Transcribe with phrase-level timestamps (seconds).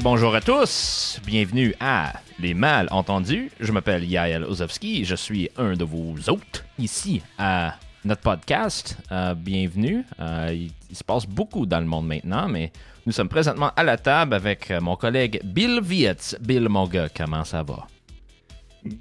[0.00, 3.50] Bonjour à tous, bienvenue à Les Mal Entendus.
[3.58, 7.74] Je m'appelle Yael Ozovski, je suis un de vos hôtes ici à
[8.04, 8.96] notre podcast.
[9.10, 10.04] Euh, bienvenue.
[10.20, 12.70] Euh, il, se passe beaucoup dans le monde maintenant, mais
[13.06, 16.36] nous sommes présentement à la table avec mon collègue Bill Vietz.
[16.40, 17.88] Bill, mon gars, comment ça va?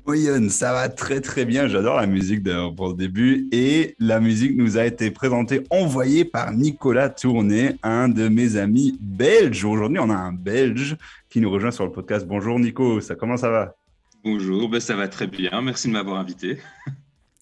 [0.05, 1.67] Moyenne, ça va très très bien.
[1.67, 3.48] J'adore la musique d'ailleurs pour le début.
[3.52, 8.98] Et la musique nous a été présentée, envoyée par Nicolas Tourné, un de mes amis
[8.99, 9.66] belges.
[9.66, 10.95] Aujourd'hui, on a un belge
[11.30, 12.25] qui nous rejoint sur le podcast.
[12.25, 13.75] Bonjour Nico, ça comment ça va?
[14.23, 15.61] Bonjour, ben ça va très bien.
[15.61, 16.58] Merci de m'avoir invité.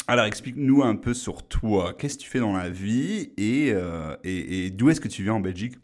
[0.07, 1.93] Alors explique-nous un peu sur toi.
[1.97, 5.23] Qu'est-ce que tu fais dans la vie et, euh, et, et d'où est-ce que tu
[5.23, 5.75] viens en Belgique?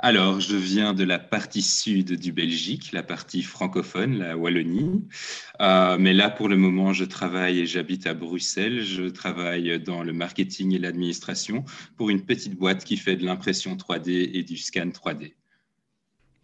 [0.00, 5.04] Alors, je viens de la partie sud du Belgique, la partie francophone, la Wallonie.
[5.60, 8.84] Euh, mais là, pour le moment, je travaille et j'habite à Bruxelles.
[8.84, 11.64] Je travaille dans le marketing et l'administration
[11.96, 15.32] pour une petite boîte qui fait de l'impression 3D et du scan 3D.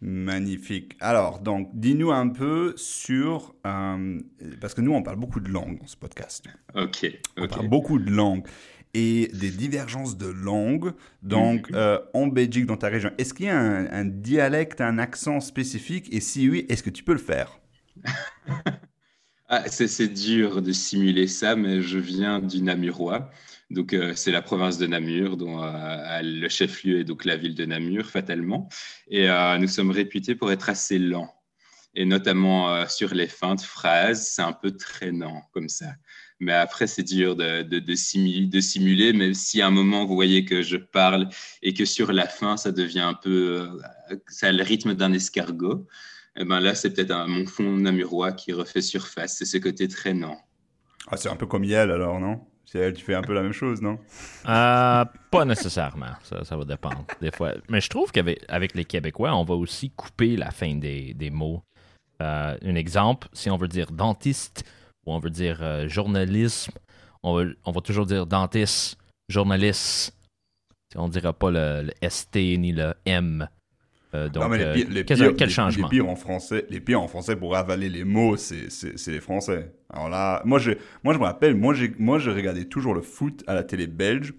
[0.01, 0.97] Magnifique.
[0.99, 3.55] Alors, donc, dis-nous un peu sur...
[3.65, 4.19] euh,
[4.59, 6.45] parce que nous, on parle beaucoup de langues dans ce podcast.
[6.75, 8.45] Ok, On parle beaucoup de langues
[8.95, 10.93] et des divergences de langues.
[11.21, 14.97] Donc, euh, en Belgique, dans ta région, est-ce qu'il y a un, un dialecte, un
[14.99, 16.07] accent spécifique?
[16.13, 17.59] Et si oui, est-ce que tu peux le faire?
[19.47, 23.29] Ah, c'est dur de simuler ça, mais je viens du Namurois.
[23.69, 27.53] Donc, euh, c'est la province de Namur, dont euh, le chef-lieu est donc la ville
[27.53, 28.67] de Namur, fatalement.
[29.07, 29.27] Et
[29.59, 31.31] nous sommes réputés pour être assez lents.
[31.93, 35.93] Et notamment sur les fins de phrases, c'est un peu traînant comme ça.
[36.39, 39.13] Mais après, c'est dur de, de, de, simuler, de simuler.
[39.13, 41.29] Mais si à un moment, vous voyez que je parle
[41.63, 43.69] et que sur la fin, ça devient un peu.
[44.11, 45.87] euh, ça a le rythme d'un escargot,
[46.37, 49.37] eh ben là, c'est peut-être un- mon fond namurois qui refait surface.
[49.37, 50.37] C'est ce côté traînant.
[51.09, 52.41] ah, C'est un peu comme Yael alors, non?
[52.73, 53.97] Elle, tu fais un peu la même chose, non?
[54.49, 57.53] Euh, pas nécessairement, ça, ça va dépendre des fois.
[57.69, 61.29] Mais je trouve qu'avec avec les Québécois, on va aussi couper la fin des, des
[61.29, 61.63] mots.
[62.21, 64.65] Euh, un exemple, si on veut dire dentiste
[65.05, 66.71] ou on veut dire euh, journalisme,
[67.23, 68.97] on va, on va toujours dire dentiste,
[69.29, 70.13] journaliste.
[70.95, 73.47] On ne dira pas le, le ST ni le M.
[74.13, 75.87] Euh, donc, Non, mais les euh, pires, les quel, pires- quel les- changement?
[75.87, 78.67] les pires en français, les pires en français pour avaler les mots, c'est
[79.07, 79.73] les Français.
[79.89, 80.71] Alors là, moi je,
[81.03, 84.33] moi je me rappelle, moi je regardais toujours le foot à la télé belge.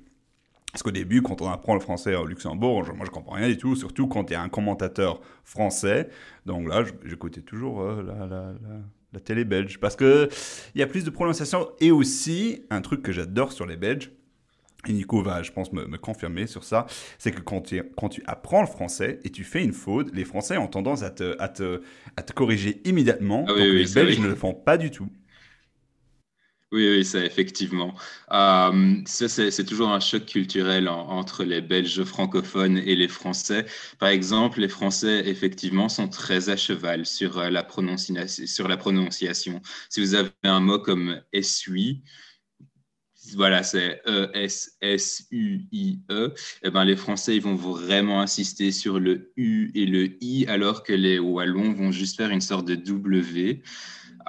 [0.72, 3.48] Parce qu'au début, quand on apprend le français au Luxembourg, je- moi je comprends rien
[3.48, 6.08] du tout, surtout quand il y a un commentateur français.
[6.46, 8.78] Donc là, j'écoutais toujours euh, la, la, la,
[9.12, 9.78] la télé belge.
[9.78, 10.28] Parce que
[10.74, 11.68] il y a plus de prononciation.
[11.80, 14.10] Et aussi, un truc que j'adore sur les Belges,
[14.88, 16.86] et Nico va, je pense, me, me confirmer sur ça,
[17.18, 20.24] c'est que quand tu, quand tu apprends le français et tu fais une faute, les
[20.24, 21.80] Français ont tendance à te, à te,
[22.16, 24.90] à te corriger immédiatement, Ah donc oui, oui, les Belges ne le font pas du
[24.90, 25.08] tout.
[26.72, 27.94] Oui, oui, ça, effectivement.
[28.32, 33.66] Euh, ça, c'est toujours un choc culturel en- entre les Belges francophones et les Français.
[34.00, 39.62] Par exemple, les Français, effectivement, sont très à cheval sur, euh, la, prononciation.
[39.88, 42.02] Si vous avez un mot comme essuie,
[43.34, 46.32] voilà, c'est E E-S-S-U-I-E,
[46.62, 50.84] eh ben, les Français, ils vont vraiment insister sur le U et le I, alors
[50.84, 53.62] que les Wallons vont juste faire une sorte de W.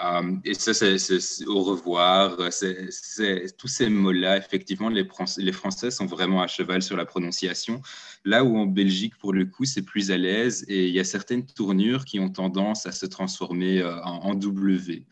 [0.03, 2.37] Euh, et ça, c'est au revoir.
[3.57, 7.81] tous ces mots-là, effectivement, les, les Français sont vraiment à cheval sur la prononciation.
[8.23, 11.03] Là où en Belgique, pour le coup, c'est plus à l'aise et il y a
[11.03, 15.05] certaines tournures qui ont tendance à se transformer euh, en, W.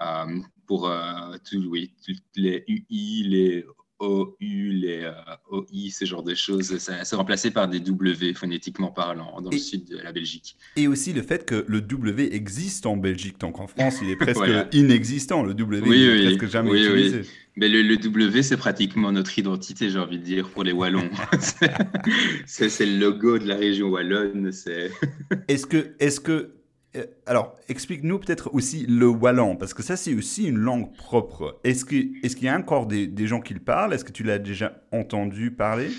[0.00, 1.94] Euh, pour euh, tout, oui,
[2.36, 3.64] les UI, les
[4.00, 5.12] OU, les euh,
[5.50, 9.54] OI, ce genre de choses, ça- c'est remplacé par des W phonétiquement parlant dans Et-
[9.54, 10.56] le sud de la Belgique.
[10.76, 14.16] Et aussi le fait que le W existe en Belgique, donc en France, il est
[14.16, 14.68] presque Voilà.
[14.72, 15.42] inexistant.
[15.42, 17.22] Le W Oui, il est oui, presque jamais oui, utilisé.
[17.56, 21.10] Mais le, le W, c'est pratiquement notre identité, j'ai envie de dire, pour les Wallons.
[21.40, 21.70] C'est-
[22.46, 24.52] c'est c'est le logo de la région wallonne.
[24.52, 24.90] C'est
[25.48, 26.50] Est-ce que, est-ce que,
[27.26, 31.60] alors, explique-nous peut-être aussi le wallon, parce que ça c'est aussi une langue propre.
[31.64, 33.92] Est-ce qu'il y a encore des, gens qui le parlent?
[33.92, 35.90] Est-ce que tu l'as déjà entendu parler?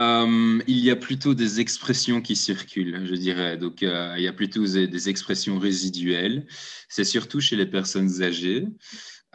[0.00, 3.56] Euh, il y a plutôt des expressions qui circulent, je dirais.
[3.56, 6.46] Donc, euh, il y a plutôt des, expressions résiduelles.
[6.88, 8.66] C'est surtout chez les personnes âgées.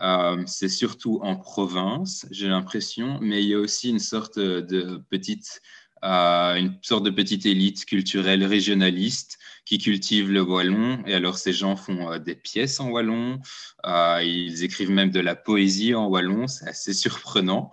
[0.01, 5.01] Euh, c'est surtout en province, j'ai l'impression, mais il y a aussi une sorte de
[5.09, 5.59] petite,
[6.03, 11.03] une sorte de petite élite culturelle régionaliste qui cultive le wallon.
[11.05, 13.39] Et alors, ces gens font euh, des pièces en wallon,
[13.85, 17.71] euh, ils écrivent même de la poésie en wallon, c'est assez surprenant.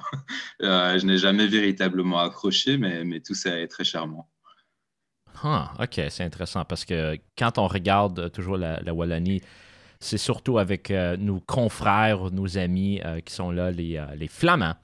[0.63, 4.29] Euh, je n'ai jamais véritablement accroché, mais, mais tout ça est très charmant.
[5.43, 9.41] Ah, ok, c'est intéressant parce que quand on regarde toujours la, la Wallonie,
[10.01, 14.77] c'est surtout avec nos confrères, nos amis qui sont là, les, les Flamands.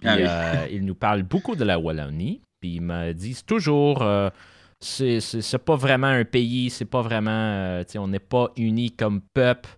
[0.00, 0.22] Puis, Ah oui.
[0.26, 2.40] euh, ils nous parlent beaucoup de la Wallonie.
[2.60, 4.30] Puis ils me disent toujours, euh,
[4.80, 7.30] c'est pas vraiment un pays, c'est pas vraiment.
[7.30, 9.68] Euh, on n'est pas unis comme peuple.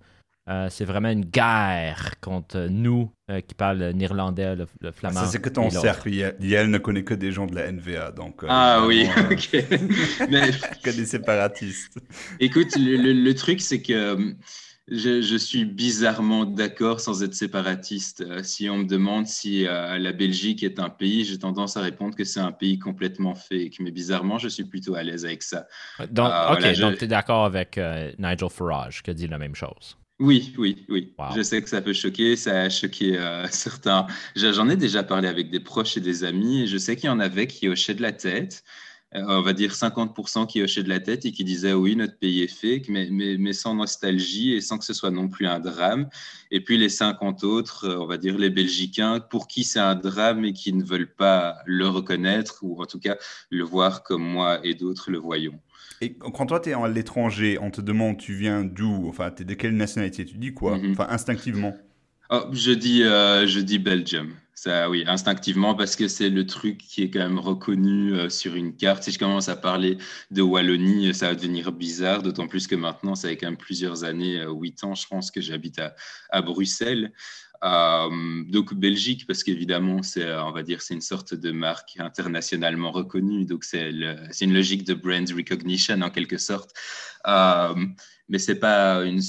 [0.49, 5.25] Euh, c'est vraiment une guerre contre nous euh, qui parlent néerlandais, le, flamand.
[5.27, 6.11] c'est que ton cercle.
[6.11, 8.11] Yael ne connaît que des gens de la NVA.
[8.11, 9.65] Donc, ah oui, ok.
[10.29, 10.51] Mais...
[10.83, 11.99] que des séparatistes.
[12.41, 14.35] Écoute, le truc, c'est que
[14.91, 18.23] je, suis bizarrement d'accord sans être séparatiste.
[18.23, 21.81] Euh, si on me demande si euh, la Belgique est un pays, j'ai tendance à
[21.81, 23.77] répondre que c'est un pays complètement fake.
[23.81, 25.67] Mais bizarrement, je suis plutôt à l'aise avec ça.
[26.11, 27.79] Donc, euh, ok, donc tu es d'accord avec
[28.19, 29.97] Nigel Farage qui dit la même chose?
[30.19, 31.15] Oui, oui, oui.
[31.35, 33.19] Je sais que ça peut choquer, ça a choqué
[33.51, 34.07] certains.
[34.37, 37.11] J'en ai déjà parlé avec des proches et des amis, et je sais qu'il y
[37.11, 38.63] en avait qui hochaient de la tête.
[39.17, 42.17] Euh, on va dire 50% qui hochaient de la tête et qui disaient oui, notre
[42.17, 45.59] pays est fake, mais, mais, sans nostalgie et sans que ce soit non plus un
[45.59, 46.09] drame.
[46.53, 49.97] Et puis les 50 autres, euh, on va dire les Belgicains, pour qui c'est un
[49.97, 53.17] drame et qui ne veulent pas le reconnaître ou en tout cas
[53.51, 55.59] le voir comme moi et d'autres le voyons.
[56.01, 59.43] Et quand toi, tu es à l'étranger, on te demande tu viens d'où, enfin, tu
[59.43, 60.79] es de quelle nationalité, tu dis quoi?
[60.79, 60.93] Mhm.
[60.93, 61.75] Enfin, instinctivement
[62.31, 64.31] oh, je, dis, euh, je dis Belgium.
[64.67, 68.77] Oui, instinctivement, parce que c'est le truc qui est quand même reconnu euh, sur une
[68.77, 69.03] carte.
[69.03, 69.97] Si je commence à parler
[70.31, 74.05] de Wallonie, ça va devenir bizarre, d'autant plus que maintenant, ça fait quand même plusieurs
[74.05, 75.81] années, euh, huit ans, je pense, que j'habite
[76.31, 77.13] à, Bruxelles.
[77.65, 82.91] Euh, donc Belgique, parce qu'évidemment, c'est, on va dire, c'est une sorte de marque internationalement
[82.91, 83.47] reconnue.
[83.47, 86.71] Donc c'est une logique de brand recognition en quelque sorte.
[88.29, 89.21] mais c'est pas une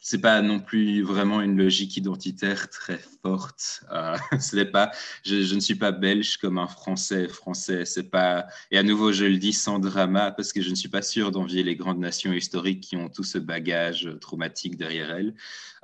[0.00, 3.82] c'est pas non plus vraiment une logique identitaire très forte.
[3.92, 4.90] Euh, ce pas,
[5.24, 7.28] je, je, ne suis pas belge comme un Français.
[7.28, 8.46] Français, c'est pas.
[8.70, 11.30] Et à nouveau, je le dis sans drama parce que je ne suis pas sûr
[11.30, 15.34] d'envier les grandes nations historiques qui ont tout ce bagage traumatique derrière elles.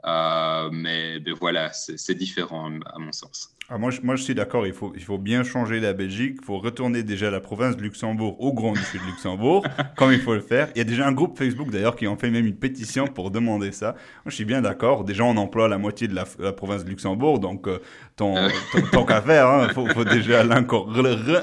[0.06, 3.55] Euh, mais, mais, voilà, c'est différent à mon sens.
[3.71, 6.37] Ah, moi, je, moi, je suis d'accord, il faut, il faut bien changer la Belgique,
[6.39, 9.65] il faut retourner déjà la province de Luxembourg au Grand Duché de Luxembourg,
[9.97, 10.69] comme il faut le faire.
[10.75, 13.31] Il y a déjà un groupe Facebook d'ailleurs qui en fait même une pétition pour
[13.31, 13.93] demander ça.
[13.93, 15.05] Moi, je suis bien d'accord.
[15.05, 17.79] Déjà, on emploie la moitié de la, province de Luxembourg, donc euh,
[18.21, 18.49] ah
[18.93, 20.53] ton, qu'à faire, il hein, faut, faut, déjà le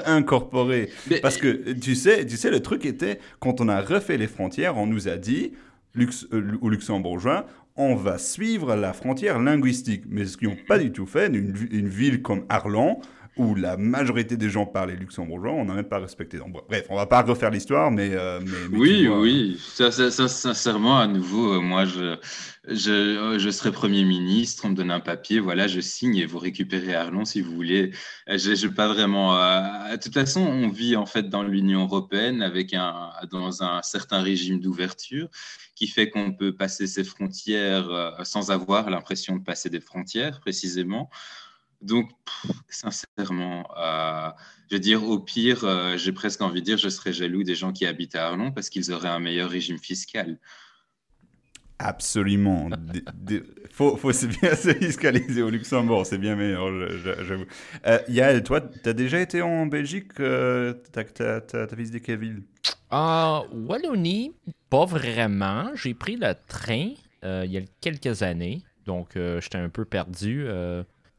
[0.06, 0.90] réincorporer.
[1.22, 4.76] Parce que tu sais, tu sais, le truc était, quand on a refait les frontières,
[4.76, 5.54] on nous a dit,
[5.94, 10.04] Lux, euh, aux Luxembourgeois, on va suivre la frontière linguistique.
[10.08, 13.00] Mais ce qu'ils n'ont pas du tout fait, une, ville comme Arlon,
[13.36, 16.38] où la majorité des gens parlaient luxembourgeois, on n'a même pas respecté.
[16.38, 18.40] Donc, bref, on va pas refaire l'histoire, mais, euh,
[18.72, 22.16] oui, oui, ça, sincèrement, à nouveau, euh, moi, je,
[22.68, 26.38] je, je, serai Premier ministre, on me donne un papier, voilà, je signe et vous
[26.38, 27.92] récupérez Arlon si vous voulez.
[28.28, 29.34] Je, je pas vraiment.
[29.90, 34.20] de toute façon, on vit en fait dans l'Union européenne avec un, dans un certain
[34.20, 35.28] régime d'ouverture
[35.82, 40.38] qui fait qu'on peut passer ses frontières euh, sans avoir l'impression de passer des frontières,
[40.40, 41.10] précisément.
[41.82, 42.10] Donc,
[42.68, 44.30] sincèrement, euh,
[44.70, 47.56] je veux dire, au pire, euh, j'ai presque envie de dire, je serais jaloux des
[47.56, 50.38] gens qui habitent à Arlon parce qu'ils auraient un meilleur régime fiscal.
[51.78, 52.70] Absolument.
[53.28, 53.42] Il
[53.72, 56.68] faut, faut bien se fiscaliser au Luxembourg, c'est bien meilleur,
[57.24, 57.46] j'avoue.
[57.86, 62.42] Euh, Yael, toi, tu as déjà été en Belgique euh, Tu as, visité quelle ville
[62.90, 64.32] En Wallonie,
[64.70, 65.70] pas vraiment.
[65.74, 66.90] J'ai pris le train
[67.24, 70.46] il y a quelques années, donc j'étais un peu perdu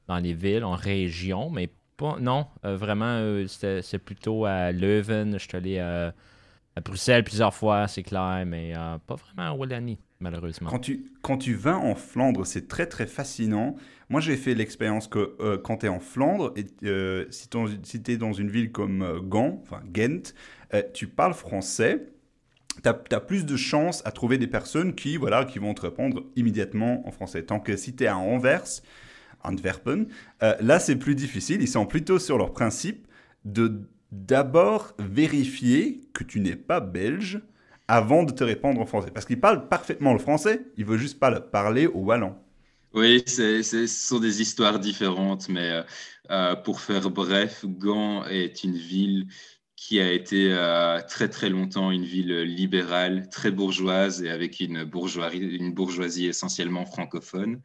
[0.08, 2.18] dans les villes, en région, mais pas.
[2.20, 5.34] Non, euh, vraiment, euh, c'est plutôt à Leuven.
[5.34, 6.14] Je suis allé à,
[6.84, 10.70] Bruxelles plusieurs fois, c'est clair, mais euh, pas vraiment à Wallonie, malheureusement.
[10.70, 13.76] Quand tu, quand tu vas en Flandre, c'est très très fascinant.
[14.10, 16.66] Moi, j'ai fait l'expérience que quand tu es en Flandre, et,
[17.32, 17.48] si,
[17.84, 20.34] si tu es dans une ville comme Gand, enfin Ghent,
[20.94, 22.14] tu parles français
[22.82, 26.24] tu as, plus de chances à trouver des personnes qui, voilà, qui vont te répondre
[26.36, 27.44] immédiatement en français.
[27.44, 28.82] Tant que si tu es à Anvers,
[29.46, 31.62] Euh, là, c'est plus difficile.
[31.62, 33.08] Ils sont plutôt sur leur principe
[33.46, 33.82] de
[34.12, 37.42] d'abord vérifier que tu n'es pas belge
[37.88, 39.10] avant de te répondre en français.
[39.12, 42.36] Parce qu'ils parlent parfaitement le français, ils veulent juste pas le parler au wallon.
[42.94, 45.84] Oui, ce sont des histoires différentes, mais euh,
[46.30, 49.28] euh, pour faire bref, Gand est une ville
[49.76, 50.56] qui a été
[51.10, 54.90] très très longtemps une ville libérale, très bourgeoise et avec une
[55.34, 57.62] une bourgeoisie essentiellement francophone.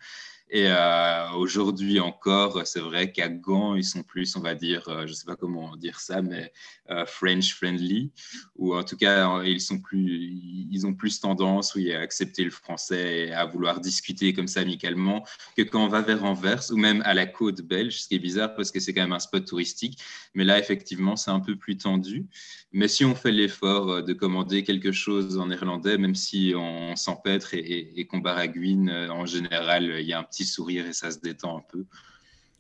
[0.51, 5.07] Et euh, aujourd'hui encore, c'est vrai qu'à Gand, ils sont plus, on va dire, euh,
[5.07, 6.53] je ne sais pas comment dire ça, mais
[6.91, 8.13] euh, French friendly,
[8.57, 10.33] ou en tout cas, ils sont plus,
[10.71, 14.61] ils ont plus tendance, oui, à accepter le français et à vouloir discuter comme ça
[14.61, 18.15] amicalement que quand on va vers Anvers ou même à la côte belge, ce qui
[18.15, 20.01] est bizarre parce que c'est quand même un spot touristique.
[20.35, 22.27] Mais là, effectivement, c'est un peu plus tendu.
[22.73, 27.55] Mais si on fait l'effort de commander quelque chose en néerlandais, même si on s'empêtre
[27.55, 31.19] et, et qu'on baragouine, en général, il y a un petit sourire et ça se
[31.19, 31.85] détend un peu.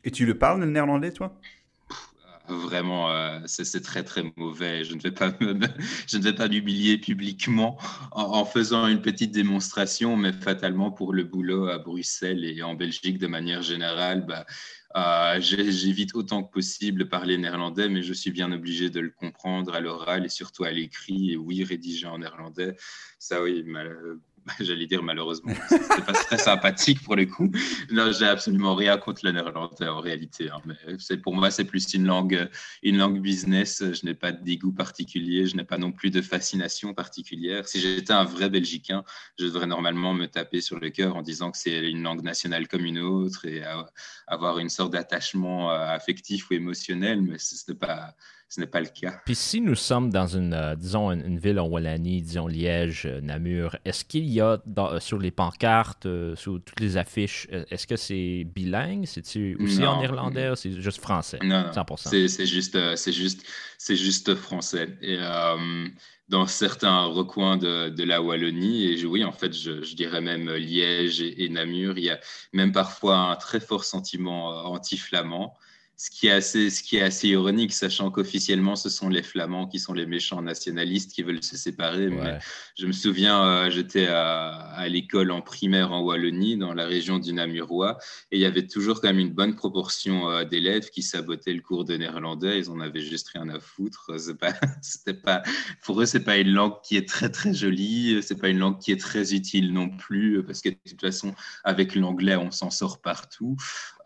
[0.04, 1.38] Et tu le parles le néerlandais, toi?
[2.48, 4.82] Vraiment, euh, c'est très très mauvais.
[4.82, 7.78] Je ne vais pas, je ne vais pas l'humilier publiquement
[8.10, 13.18] en, faisant une petite démonstration, mais fatalement pour le boulot à Bruxelles et en Belgique
[13.18, 14.46] de manière générale, bah,
[14.96, 19.74] euh, j'évite autant que possible parler néerlandais, mais je suis bien obligé de le comprendre
[19.74, 21.32] à l'oral et surtout à l'écrit.
[21.32, 22.76] Et oui, rédiger en néerlandais,
[23.18, 23.62] ça oui,
[24.60, 27.50] j'allais dire malheureusement, c'est pas très sympathique pour le coup.
[27.90, 30.50] Là, j'ai absolument rien contre le néerlandais en réalité.
[30.50, 30.60] Hein,
[31.22, 32.48] pour moi, c'est plus une langue,
[32.82, 33.82] une langue business.
[33.82, 37.68] Je n'ai pas de dégoût particulier, je n'ai pas non plus de fascination particulière.
[37.68, 39.04] Si j'étais un vrai Belgicain,
[39.38, 42.68] je devrais normalement me taper sur le cœur en disant que c'est une langue nationale
[42.68, 43.62] comme une autre et
[44.26, 48.14] avoir une sorte d'attachement euh, affectif ou émotionnel, mais ce n'est pas
[48.48, 49.20] ce n'est pas le cas.
[49.26, 53.20] Puis si nous sommes dans une, euh, disons, une, ville en Wallonie, disons Liège, euh,
[53.20, 57.96] Namur, est-ce qu'il y a euh, sur les pancartes, sur toutes les affiches, est-ce que
[57.96, 59.04] c'est bilingue?
[59.06, 61.38] C'est-tu aussi en irlandais ou c'est juste français?
[61.42, 62.28] Non, 100%.
[62.28, 63.42] C'est juste, c'est juste,
[63.76, 64.96] c'est juste français.
[65.02, 65.18] Et
[66.28, 70.50] dans certains recoins de, de, la Wallonie, et oui, en fait, je, je dirais même
[70.50, 72.20] Liège et, et, Namur, il y a
[72.52, 75.54] même parfois un très fort sentiment anti-flamand
[76.00, 79.66] ce qui est assez, ce qui est assez ironique, sachant qu'officiellement, ce sont les Flamands
[79.66, 82.06] qui sont les méchants nationalistes qui veulent se séparer.
[82.06, 82.38] Mais
[82.78, 87.18] je me souviens, euh, j'étais à, à l'école en primaire en Wallonie, dans la région
[87.18, 87.98] du Namurois,
[88.30, 91.62] et il y avait toujours quand même une bonne proportion euh, d'élèves qui sabotaient le
[91.62, 92.60] cours de néerlandais.
[92.60, 94.12] Ils en avaient juste rien à foutre.
[94.38, 94.52] Pas,
[94.82, 95.42] c'était pas,
[95.82, 98.22] pour eux, c'est pas une langue qui est très très jolie.
[98.22, 101.34] C'est pas une langue qui est très utile non plus, parce que de toute façon,
[101.64, 103.56] avec l'anglais, on s'en sort partout.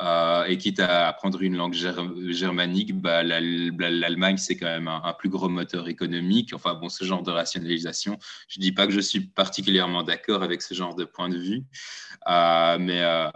[0.03, 5.29] Euh, et quitte à apprendre une langue germanique, bah, l'Allemagne, c'est quand même un, plus
[5.29, 6.53] gros moteur économique.
[6.55, 8.19] Enfin, bon, ce genre de rationalisation,
[8.49, 11.39] je ne dis pas que je suis particulièrement d'accord avec ce genre de point de
[11.39, 11.63] vue,
[12.29, 13.29] euh, mais euh,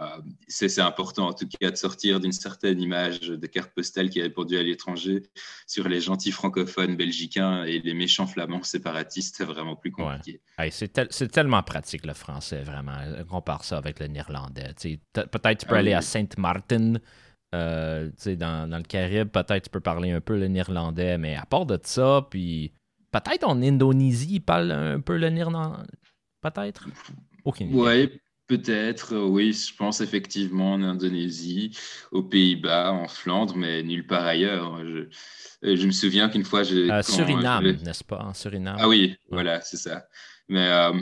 [0.47, 4.23] c'est important en tout cas de sortir d'une certaine image de carte postale qui est
[4.23, 5.23] répandue à l'étranger
[5.67, 10.41] sur les gentils francophones belgicains et les méchants flamands séparatistes, c'est vraiment plus compliqué.
[10.71, 12.97] c'est tellement pratique le français, vraiment.
[13.29, 14.73] Compare ça avec le néerlandais.
[15.13, 16.01] Peut-être tu peux ah aller à
[16.59, 16.99] Sainte-Martin
[17.55, 21.65] euh, dans, le Caraïbe, peut-être tu peux parler un peu le néerlandais, mais à part
[21.65, 22.73] de ça, puis
[23.11, 25.83] peut-être en Indonésie, ils parlent un peu le néerlandais.
[26.41, 26.87] Peut-être?
[27.45, 27.77] Aucune idée.
[27.77, 29.15] Oui, peut-être.
[29.17, 31.77] Oui, je pense effectivement en Indonésie,
[32.11, 34.83] aux Pays-Bas, en Flandre, mais nulle part ailleurs.
[34.83, 36.63] Je, je me souviens qu'une fois.
[36.63, 38.77] j'ai euh, Suriname, n'est-ce pas En Suriname?
[38.79, 40.07] Ah oui, voilà, c'est ça.
[40.47, 40.67] Mais.
[40.67, 40.93] Euh,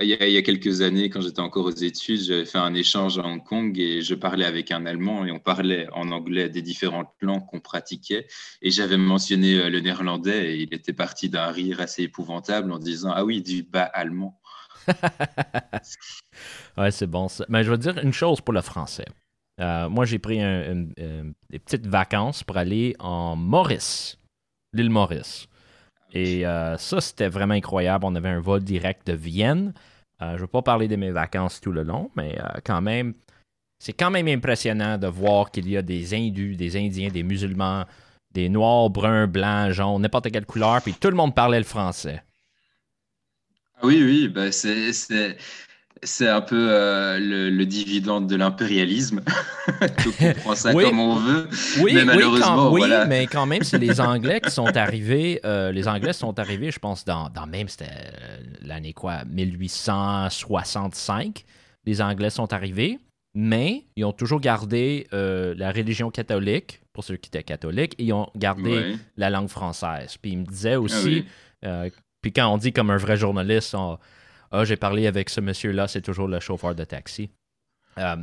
[0.00, 2.56] il y, a, il y, a, quelques années, quand j'étais encore aux études, j'avais fait
[2.56, 6.10] un échange à Hong Kong et je parlais avec un Allemand et on parlait en
[6.12, 8.26] anglais des différentes langues qu'on pratiquait.
[8.62, 12.78] Et j'avais mentionné euh, le néerlandais et il était parti d'un rire assez épouvantable en
[12.78, 14.40] disant Ah oui, du bas allemand.
[16.76, 17.44] ouais, c'est bon ça.
[17.48, 19.06] Mais je veux dire une chose pour le français.
[19.60, 20.86] Euh, moi, j'ai pris un,
[21.50, 24.18] des petites vacances pour aller en Maurice,
[24.72, 25.46] l'île Maurice.
[26.12, 28.04] Et euh, ça, c'était vraiment incroyable.
[28.04, 29.72] On avait un vol direct de Vienne.
[30.20, 33.14] Euh, je ne vais pas parler de mes vacances tout le long, mais quand même,
[33.78, 37.84] c'est quand même impressionnant de voir qu'il y a des Hindus, des Indiens, des musulmans,
[38.32, 42.22] des noirs, bruns, blancs, jaunes, n'importe quelle couleur, puis tout le monde parlait le français.
[43.82, 44.92] Oui, oui, ben c'est
[46.04, 49.22] c'est un peu euh, le, dividende de l'impérialisme.
[50.20, 51.48] on prend ça comme on veut.
[51.80, 55.38] Oui, mais malheureusement, oui, mais quand même, c'est les Anglais qui sont arrivés.
[55.44, 61.44] Euh, les Anglais sont arrivés, je pense, dans, dans même, c'était euh, l'année quoi, 1865.
[61.84, 62.98] Les Anglais sont arrivés,
[63.34, 68.12] mais ils ont toujours gardé la religion catholique, pour ceux qui étaient catholiques, et ils
[68.12, 70.16] ont gardé la langue française.
[70.20, 71.24] Puis ils me disaient aussi,
[71.64, 71.86] ah
[72.22, 73.98] puis quand on dit comme un vrai journaliste, on,
[74.52, 77.30] ah, j'ai parlé avec ce monsieur-là, c'est toujours le chauffeur de taxi.
[77.98, 78.16] Euh,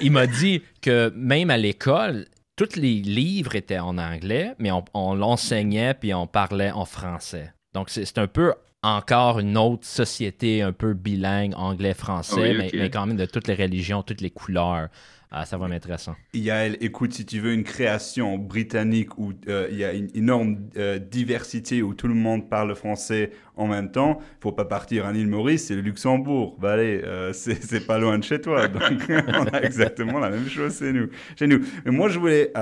[0.00, 2.26] il m'a dit que même à l'école,
[2.56, 7.52] tous les livres étaient en anglais, mais on, l'enseignait puis on parlait en français.
[7.74, 13.06] Donc c'est un peu encore une autre société un peu bilingue anglais-français, mais, mais, quand
[13.06, 14.88] même de toutes les religions, toutes les couleurs.
[15.36, 16.14] Ah, ça va être intéressant.
[16.32, 20.58] Yael, écoute, si tu veux une création britannique où euh, il y a une énorme
[20.76, 25.12] euh, diversité, où tout le monde parle français en même temps, faut pas partir en
[25.12, 26.56] île Maurice, c'est le Luxembourg.
[26.60, 28.68] Bah allez, euh, c'est pas loin de chez toi.
[28.68, 31.08] Donc, on a exactement la même chose chez nous.
[31.36, 31.64] Chez nous.
[31.84, 32.52] Mais moi, je voulais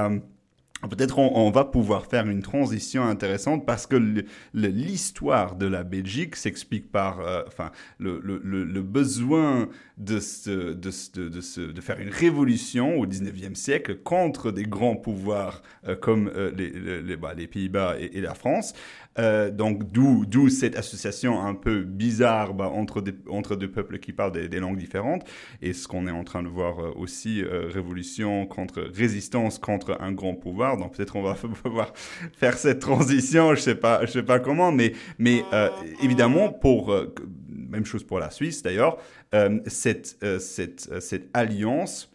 [0.91, 6.91] Peut-être on, va pouvoir faire une transition intéressante parce que l'histoire de la Belgique s'explique
[6.91, 13.07] par euh, enfin, le, le, le, besoin de, de, de, de, faire une révolution au
[13.07, 16.71] 19e siècle contre des grands pouvoirs euh, comme euh, les,
[17.03, 18.75] les, bah, les Pays-Bas et, la France.
[19.17, 24.61] Donc d'où cette association un peu bizarre bah, entre, entre deux peuples qui parlent des,
[24.61, 25.25] langues différentes.
[25.61, 30.35] Et ce qu'on est en train de voir aussi, révolution contre résistance contre un grand
[30.35, 31.93] pouvoir donc peut-être on va pouvoir
[32.33, 35.69] faire cette transition, je sais pas, je sais pas comment, mais, mais euh,
[36.03, 37.15] évidemment, pour, euh,
[37.49, 38.99] même chose pour la Suisse d'ailleurs,
[39.35, 42.13] euh, cette, cette, cette alliance,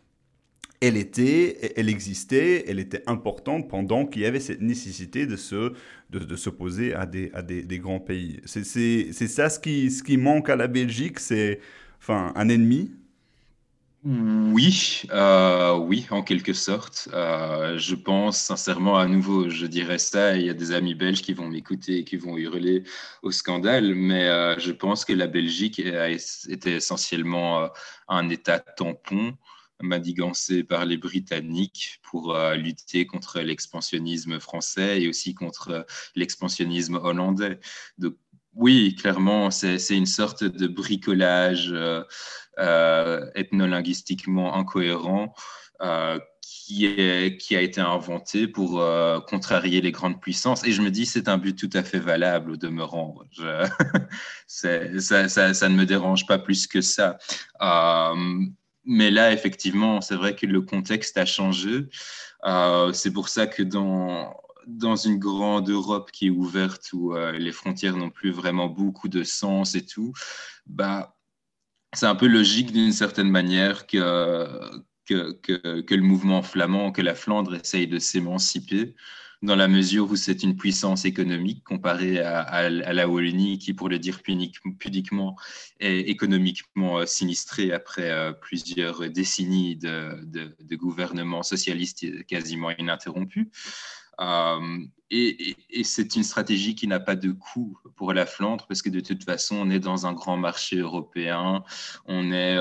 [0.80, 5.74] elle était, elle existait, elle était importante pendant qu'il y avait cette nécessité de se,
[6.12, 8.40] de, s'opposer à des, à des, grands pays.
[8.46, 11.60] C'est, ça ce qui, ce qui manque à la Belgique, c'est,
[12.00, 12.92] enfin, un ennemi?
[14.06, 17.10] Oui, euh, oui, en quelque sorte.
[17.12, 21.24] Euh, je pense sincèrement, à nouveau, je dirais ça, il y a des amis belges
[21.24, 22.84] qui vont m'écouter et qui vont hurler
[23.24, 27.70] au scandale, mais euh, je pense que la Belgique était essentiellement
[28.08, 29.36] un État tampon
[29.82, 37.60] manigancé par les Britanniques pour lutter contre l'expansionnisme français et aussi contre l'expansionnisme hollandais.
[37.98, 38.16] Donc,
[38.58, 42.04] oui, clairement, c'est une sorte de bricolage euh,
[42.58, 45.36] euh, ethnolinguistiquement incohérent
[45.82, 48.84] euh, qui, a été inventé pour
[49.28, 50.66] contrarier les grandes puissances.
[50.66, 53.20] Et je me dis, c'est un but tout à fait valable au demeurant.
[54.48, 57.20] ça, ça, ça, ne me dérange pas plus que ça.
[58.88, 61.88] Mais là, effectivement, c'est vrai que le contexte a changé.
[62.94, 64.34] c'est pour ça que dans
[64.67, 69.08] dans une grande Europe qui est ouverte où euh, les frontières n'ont plus vraiment beaucoup
[69.08, 70.13] de sens et tout,
[70.65, 71.17] bah,
[71.94, 74.46] c'est un peu logique d'une certaine manière que,
[75.06, 75.32] que,
[75.82, 78.94] que, le mouvement flamand, que la Flandre essaye de s'émanciper
[79.41, 84.00] dans la mesure où c'est une puissance économique comparée à, la Wallonie qui, pour le
[84.00, 85.36] dire pudiquement,
[85.79, 93.51] est économiquement euh, sinistrée après euh, plusieurs décennies de, de, de gouvernement socialiste quasiment ininterrompu.
[94.20, 94.79] Euh,
[95.12, 99.00] et, c'est une stratégie qui n'a pas de coût pour la Flandre parce que de
[99.00, 101.63] toute façon, on est dans un grand marché européen,
[102.06, 102.58] on est,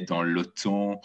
[0.00, 1.00] dans l'OTAN.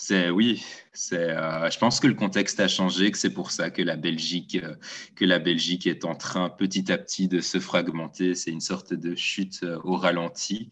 [0.00, 1.28] C'est oui, c'est.
[1.28, 4.60] je pense que le contexte a changé, que c'est pour ça que la Belgique,
[5.16, 8.34] que la Belgique est en train petit à petit de se fragmenter.
[8.34, 10.70] C'est une sorte de chute au ralenti.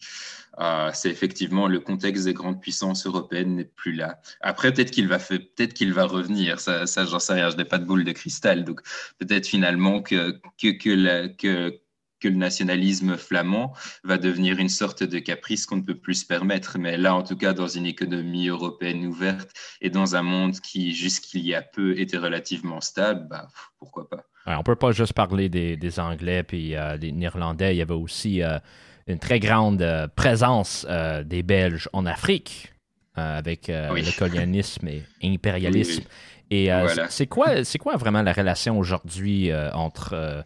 [0.58, 4.20] Euh, c'est effectivement le contexte des grandes puissances européennes n'est plus là.
[4.40, 6.60] Après, peut-être qu'il va, peut-être qu'il va revenir.
[6.60, 7.50] Ça, ça j'en sais rien.
[7.50, 8.64] Je n'ai pas de boule de cristal.
[8.64, 8.80] Donc,
[9.18, 11.80] peut-être finalement que, que, que, que,
[12.20, 13.74] que le nationalisme flamand
[14.04, 16.78] va devenir une sorte de caprice qu'on ne peut plus se permettre.
[16.78, 19.50] Mais là, en tout cas, dans une économie européenne ouverte
[19.80, 23.48] et dans un monde qui, jusqu'il y a peu, était relativement stable, bah,
[23.78, 24.24] pourquoi pas.
[24.46, 27.74] on ne peut pas juste parler des, des Anglais puis euh, des Néerlandais.
[27.74, 28.58] Il y avait aussi euh,
[29.06, 32.72] une très grande euh, présence euh, des Belges en Afrique
[33.18, 36.04] avec le colonialisme et impérialisme.
[36.50, 36.68] Et
[37.08, 40.44] c'est quoi, c'est quoi vraiment la relation aujourd'hui entre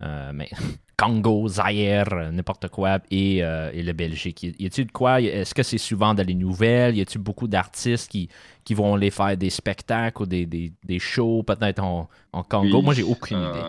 [0.00, 0.48] mais,
[0.98, 4.42] Congo, Zaire, n'importe quoi, et, et le Belgique?
[4.42, 5.20] Y a-t-il de quoi?
[5.20, 6.96] Est-ce que c'est souvent dans les nouvelles?
[6.96, 8.28] Y a-t-il beaucoup d'artistes qui,
[8.64, 12.82] qui vont aller faire des spectacles ou des, des, des shows peut-être en, en Congo?
[12.82, 13.62] Moi, j'ai aucune idée.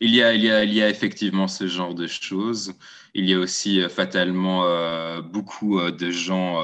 [0.00, 2.74] Il y, a, il, y a, il y a effectivement ce genre de choses.
[3.14, 6.62] Il y a aussi euh, fatalement euh, beaucoup euh, de gens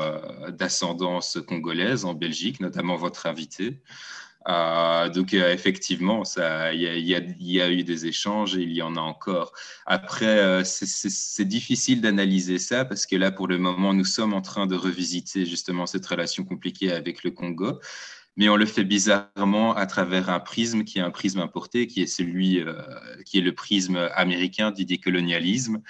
[0.49, 3.79] d'ascendance congolaise en Belgique, notamment votre invité.
[4.47, 9.53] Donc effectivement, ça, il y, a, eu des échanges et il y en a encore.
[9.87, 14.67] Après, c'est difficile d'analyser ça parce que là, pour le moment, nous sommes en train
[14.67, 17.81] de revisiter justement cette relation compliquée avec le Congo
[18.37, 22.03] mais on le fait bizarrement à travers un prisme qui est un prisme importé, qui
[22.03, 22.73] est celui euh,
[23.27, 25.83] qui est le prisme américain du décolonialisme.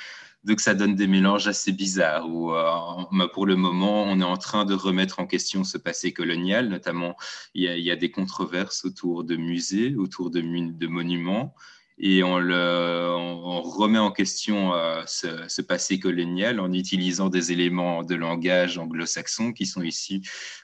[0.44, 4.38] Donc ça donne des mélanges assez bizarres où euh, pour le moment on est en
[4.38, 7.16] train de remettre en question ce passé colonial, notamment
[7.54, 10.40] il y a, des controverses autour de musées, autour de
[10.86, 11.54] monuments
[12.02, 18.78] et on, remet en question euh, ce, passé colonial en utilisant des éléments de langage
[18.78, 20.22] anglo-saxon qui sont issus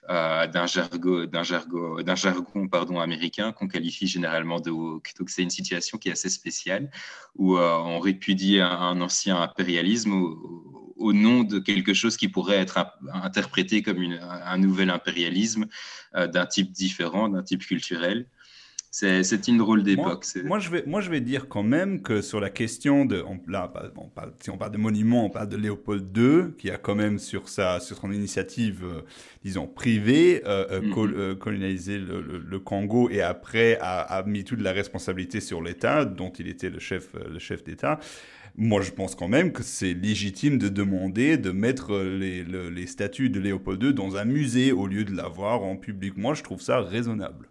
[0.09, 5.13] euh, d'un jargon, jargon, jargon pardon, américain qu'on qualifie généralement de woke.
[5.19, 6.91] Donc c'est une situation qui est assez spéciale
[7.35, 12.79] où euh, on répudie un, ancien impérialisme au, nom de quelque chose qui pourrait être
[13.13, 15.67] interprété comme un nouvel impérialisme
[16.15, 18.27] d'un type différent, d'un type culturel.
[18.91, 20.25] C'est une drôle d'époque.
[20.45, 23.23] Moi, je vais, moi, je vais dire quand même que sur la question de.
[23.27, 26.71] On, là, on parle, si on parle de monuments, on parle de Léopold II, qui
[26.71, 29.03] a quand même, sur, sa, sur son initiative, euh,
[29.45, 31.39] disons, privée, euh, euh, mhm.
[31.39, 36.49] colonisé le, Congo et après a, a, mis toute la responsabilité sur l'État, dont il
[36.49, 38.01] était le chef, le chef d'État.
[38.57, 43.29] Moi, je pense quand même que c'est légitime de demander de mettre les, les statues
[43.29, 46.17] de Léopold II dans un musée au lieu de l'avoir en public.
[46.17, 47.51] Moi, je trouve ça raisonnable.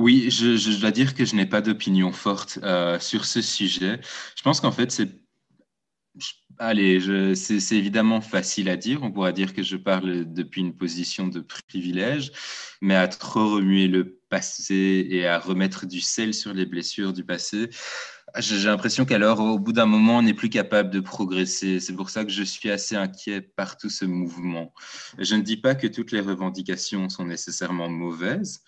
[0.00, 4.00] Oui, je, dois dire que je n'ai pas d'opinion forte euh, sur ce sujet.
[4.34, 5.10] Je pense qu'en fait, c'est
[6.58, 9.02] Allez, c'est évidemment facile à dire.
[9.02, 12.32] On pourra dire que je parle depuis une position de privilège,
[12.80, 17.24] mais à trop remuer le passé et à remettre du sel sur les blessures du
[17.24, 17.70] passé,
[18.38, 21.80] j'ai l'impression qu'alors, au bout d'un moment, on n'est plus capable de progresser.
[21.80, 24.72] C'est pour ça que je suis assez inquiet par tout ce mouvement.
[25.18, 28.62] Je ne dis pas que toutes les revendications sont nécessairement mauvaises,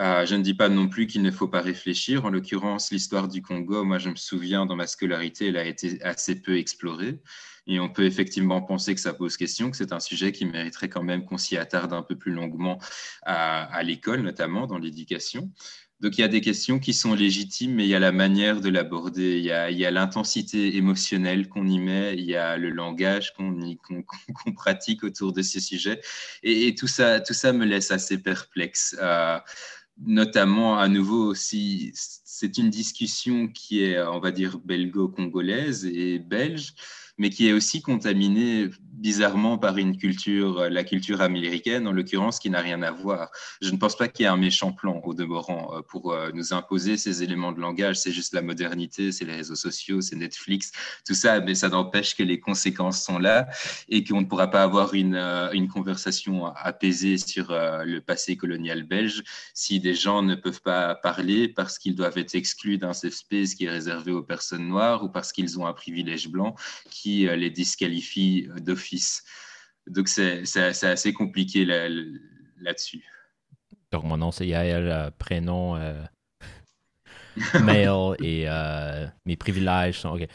[0.00, 2.24] euh, je ne dis pas non plus qu'il ne faut pas réfléchir.
[2.24, 6.02] En l'occurrence, l'histoire du Congo, moi je me souviens dans ma scolarité, elle a été
[6.02, 7.20] assez peu explorée.
[7.66, 10.88] Et on peut effectivement penser que ça pose question, que c'est un sujet qui mériterait
[10.88, 12.78] quand même qu'on s'y attarde un peu plus longuement
[13.22, 15.50] à, l'école, notamment dans l'éducation.
[16.00, 18.60] Donc il y a des questions qui sont légitimes, mais il y a la manière
[18.60, 23.32] de l'aborder, il y a, l'intensité émotionnelle qu'on y met, il y a le langage
[23.32, 26.02] qu'on pratique autour de ces sujets.
[26.42, 28.94] Et, tout, ça, tout ça me laisse assez perplexe.
[29.00, 29.38] Euh,
[29.98, 36.74] notamment à nouveau aussi, c'est une discussion qui est, on va dire, belgo-congolaise et belge,
[37.18, 38.70] mais qui est aussi contaminée
[39.04, 43.30] bizarrement par une culture, euh, la culture américaine en l'occurrence, qui n'a rien à voir.
[43.60, 46.30] Je ne pense pas qu'il y ait un méchant plan au demeurant euh, pour euh,
[46.32, 47.96] nous imposer ces éléments de langage.
[47.96, 50.72] C'est juste la modernité, c'est les réseaux sociaux, c'est Netflix,
[51.06, 53.46] tout ça, mais ça n'empêche que les conséquences sont là
[53.90, 55.16] et qu'on ne pourra pas avoir une,
[55.52, 59.22] une conversation apaisée sur le passé colonial belge
[59.52, 63.54] si des gens ne peuvent pas parler parce qu'ils doivent être exclus d'un safe space
[63.54, 66.54] qui est réservé aux personnes noires ou parce qu'ils ont un privilège blanc
[67.04, 69.22] les disqualifie d'office
[69.86, 73.04] donc c'est assez compliqué là-dessus.
[73.92, 76.02] Donc mon nom c'est Yael, euh, prénom, euh,
[77.62, 80.10] mail et euh, mes privilèges sont...
[80.10, 80.26] OK.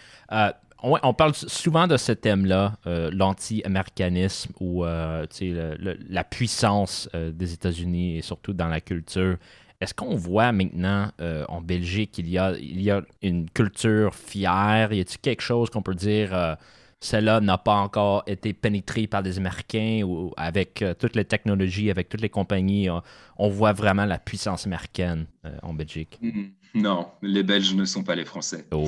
[0.81, 8.69] On, parle souvent de ce thème-là, l'anti-américanisme ou la puissance des États-Unis et surtout dans
[8.69, 9.37] la culture.
[9.81, 11.11] Est-ce qu'on voit maintenant
[11.47, 14.91] en Belgique qu'il y a, y a une culture fière?
[14.91, 16.57] Y a-t-il quelque chose qu'on peut dire
[17.01, 21.89] celle-là n'a pas encore été pénétrée par les Américains ou avec euh, toutes les technologies,
[21.89, 22.89] avec toutes les compagnies.
[22.89, 22.99] Euh,
[23.37, 26.19] on voit vraiment la puissance américaine euh, en Belgique.
[26.21, 26.51] Mm-hmm.
[26.75, 28.67] Non, les Belges ne sont pas les Français.
[28.71, 28.87] Oh.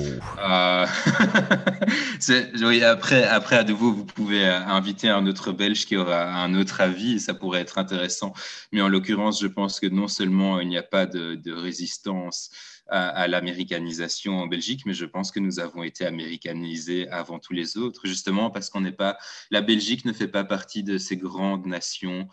[2.62, 6.80] oui, après, après, à nouveau, vous pouvez inviter un autre Belge qui aura un autre
[6.80, 8.34] avis, et ça pourrait être intéressant.
[8.70, 12.50] Mais en l'occurrence, je pense que non seulement il n'y a pas de, de résistance
[12.88, 17.76] à, l'américanisation en Belgique, mais je pense que nous avons été américanisés avant tous les
[17.78, 19.16] autres, justement parce qu'on n'est pas.
[19.50, 22.28] La Belgique ne fait pas partie de ces grandes nations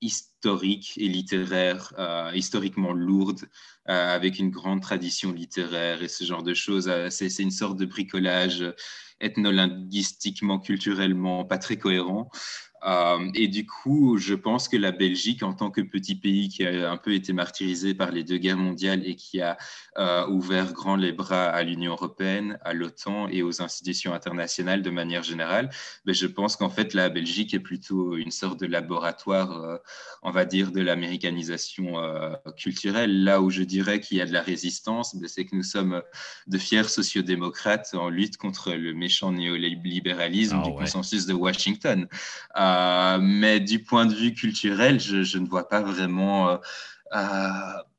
[0.00, 3.48] historiques et littéraires, euh, historiquement lourdes,
[3.88, 6.88] euh, avec une grande tradition littéraire et ce genre de choses.
[6.88, 8.64] Euh, c'est une sorte de bricolage
[9.20, 12.30] ethno-linguistiquement, culturellement pas très cohérent.
[12.84, 16.66] Euh, et du coup, je pense que la Belgique, en tant que petit pays qui
[16.66, 19.56] a un peu été martyrisé par les deux guerres mondiales et qui a
[19.98, 24.90] euh, ouvert grand les bras à l'Union européenne, à l'OTAN et aux institutions internationales de
[24.90, 25.70] manière générale,
[26.04, 29.76] ben, je pense qu'en fait, la Belgique est plutôt une sorte de laboratoire, euh,
[30.22, 31.94] on va dire, de l'américanisation
[32.56, 33.24] culturelle.
[33.24, 36.02] Là où je dirais qu'il y a de la résistance, ben, c'est que nous sommes
[36.46, 42.08] de fiers sociodémocrates en lutte contre le méchant néolibéralisme ah du consensus de Washington.
[42.56, 42.73] Euh,
[43.20, 46.56] mais du point de vue culturel, je, ne vois pas vraiment euh,
[47.14, 47.48] euh,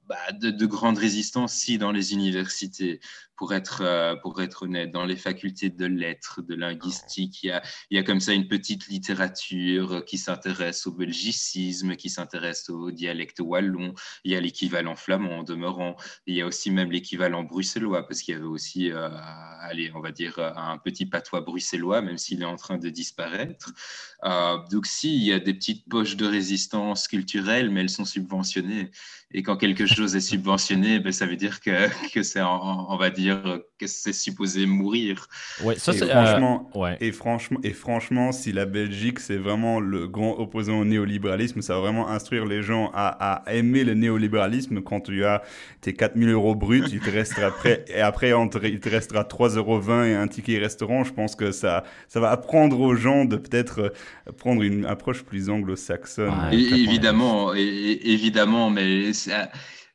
[0.08, 3.00] bah, de, de, grande résistance si dans les universités
[3.38, 4.92] pour être, euh, pour être honnête.
[4.92, 8.34] Dans les facultés de lettres, de linguistique, il y a, il y a comme ça
[8.34, 13.94] une petite littérature qui s'intéresse au belgicisme, qui s'intéresse au dialecte wallon.
[14.24, 15.96] Il y a l'équivalent flamand en demeurant.
[16.28, 19.10] Il y a aussi même l'équivalent bruxellois, parce qu'il y avait aussi, euh,
[19.62, 23.74] allez, on va dire, un petit patois bruxellois, même s'il est en train de disparaître.
[24.24, 28.06] Euh, donc, si, il y a des petites poches de résistance culturelle, mais elles sont
[28.06, 28.92] subventionnées.
[29.32, 33.10] Et quand quelque chose est subventionné, ben, ça veut dire que, que c'est, on va
[33.10, 33.25] dire,
[33.80, 35.28] que c'est supposé mourir.
[35.64, 40.08] Ouais, ça, et, franchement, euh, et, franchement, et franchement, si la Belgique, c'est vraiment le
[40.08, 44.82] grand opposant au néolibéralisme, ça va vraiment instruire les gens à, à aimer le néolibéralisme
[44.82, 45.42] quand tu as
[45.82, 48.32] tes 4000 euros bruts, il te restera après, et après,
[48.64, 51.04] il te restera 3,20 euros et un ticket restaurant.
[51.04, 55.24] Je pense que ça, ça va apprendre aux gens de peut-être euh, prendre une approche
[55.24, 56.34] plus anglo-saxonne.
[56.52, 59.12] évidemment, et, évidemment, mais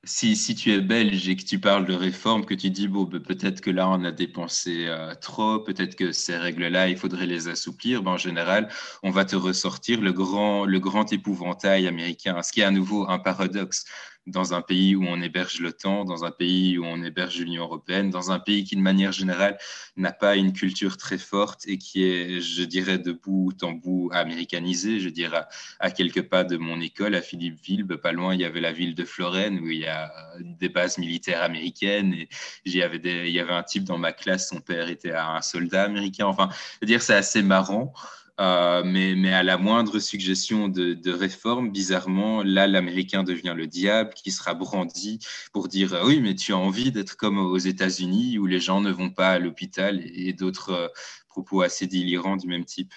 [0.04, 3.20] si, tu es belge et que tu parles de réforme, que tu dis, bon, ben,
[3.20, 7.48] peut-être que là, on a dépensé euh, trop, peut-être que ces règles-là, il faudrait les
[7.48, 8.68] assouplir, ben, en général,
[9.02, 13.08] on va te ressortir le grand, le grand épouvantail américain, ce qui est à nouveau
[13.08, 13.84] un paradoxe
[14.26, 18.10] dans un pays où on héberge l'OTAN, dans un pays où on héberge l'Union européenne,
[18.10, 19.58] dans un pays qui, de manière générale,
[19.96, 24.10] n'a pas une culture très forte et qui est, je dirais, de bout en bout
[24.12, 25.00] américanisé.
[25.00, 25.42] Je dirais,
[25.78, 28.94] à, quelques pas de mon école, à Philippeville, pas loin, il y avait la ville
[28.94, 32.28] de Florène où il y a des bases militaires américaines et
[32.64, 35.12] il y avait, des, il y avait un type dans ma classe, son père était
[35.12, 36.26] un soldat américain.
[36.26, 37.92] Enfin, je veux dire, c'est assez marrant.
[38.40, 44.30] Euh, mais, à la moindre suggestion de, réforme, bizarrement, là, l'Américain devient le diable qui
[44.30, 45.18] sera brandi
[45.52, 48.90] pour dire oui, mais tu as envie d'être comme aux États-Unis où les gens ne
[48.90, 50.88] vont pas à l'hôpital et, d'autres euh,
[51.28, 52.94] propos assez délirants du même type.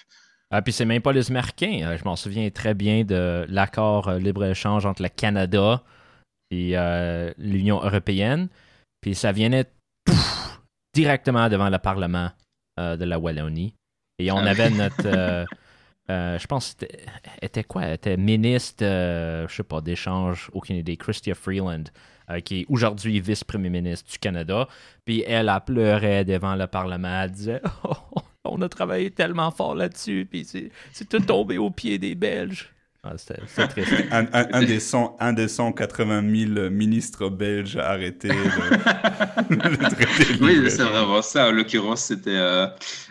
[0.50, 1.80] Ah, puis c'est même pas les Américains.
[1.84, 5.82] Euh, je m'en souviens très bien de l'accord libre-échange entre le Canada
[6.50, 6.76] et
[7.36, 8.48] l'Union européenne.
[9.02, 9.66] Puis ça venait
[10.94, 12.30] directement devant le Parlement
[12.78, 13.74] de la Wallonie.
[14.18, 15.06] Et on ah avait notre.
[15.06, 15.44] Euh,
[16.10, 16.86] euh, je pense que
[17.42, 17.82] était quoi?
[17.82, 21.84] Elle était ministre, euh, je sais pas, d'échange, aucune idée, Chrystia Freeland,
[22.44, 24.68] qui est aujourd'hui vice-premier ministre du Canada.
[25.04, 27.22] Puis elle a pleuré devant le Parlement.
[27.22, 31.98] Elle disait oh, On a travaillé tellement fort là-dessus, puis c'est tout tombé aux pieds
[31.98, 32.73] des Belges.
[33.06, 33.16] Ah,
[34.12, 36.22] un, un, des 100, un des 180
[36.54, 38.28] 000 ministres belges arrêtés
[39.50, 41.48] de, Oui, c'est vraiment ça.
[41.48, 42.66] En l'occurrence, c'était euh,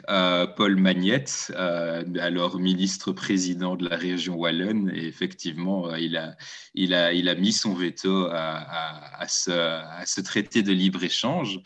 [0.10, 4.92] euh, Paul Magnette, euh, alors ministre-président de la région Wallonne.
[4.96, 6.36] Et effectivement, il, a,
[6.74, 11.60] il, a, il a mis son veto à, à, ce, à ce traité de libre-échange.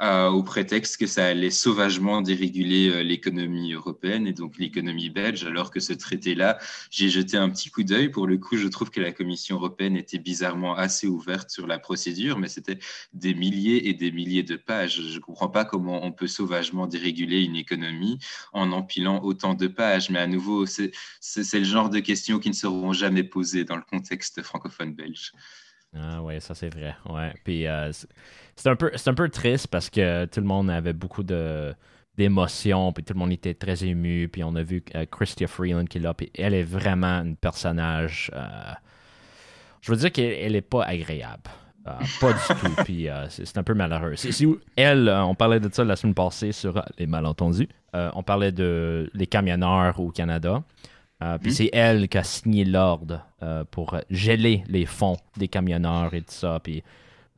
[0.00, 5.44] Euh, au prétexte que ça allait sauvagement déréguler euh, l'économie européenne et donc l'économie belge,
[5.44, 6.58] alors que ce traité-là,
[6.88, 8.08] j'ai jeté un petit coup d'œil.
[8.08, 11.80] Pour le coup, je trouve que la Commission européenne était bizarrement assez ouverte sur la
[11.80, 12.78] procédure, mais c'était
[13.12, 15.02] des milliers et des milliers de pages.
[15.02, 18.20] Je ne comprends pas comment on peut sauvagement déréguler une économie
[18.52, 20.92] en empilant autant de pages, mais à nouveau, c'est
[21.52, 25.32] le genre de questions qui ne seront jamais posées dans le contexte francophone belge.
[25.96, 26.94] Ah ouais, ça c'est vrai.
[27.08, 27.32] Ouais.
[27.44, 27.90] Puis euh,
[28.58, 31.74] c'est un, peu, un peu triste parce que tout le monde avait beaucoup de
[32.16, 35.84] d'émotions, puis tout le monde était très ému, puis on a vu euh, Christia Freeland
[35.84, 38.32] qui est là, puis elle est vraiment un personnage...
[38.34, 38.72] Euh,
[39.82, 41.44] je veux dire qu'elle n'est pas agréable.
[41.84, 44.16] pas du tout, puis c'est un peu malheureux.
[44.74, 49.28] elle, on parlait de ça la semaine passée sur les malentendus, on parlait de les
[49.28, 50.64] camionneurs au Canada,
[51.22, 51.54] euh, puis hmm?
[51.54, 56.32] c'est elle qui a signé l'ordre euh, pour geler les fonds des camionneurs et tout
[56.32, 56.60] ça.
[56.62, 56.82] Puis euh,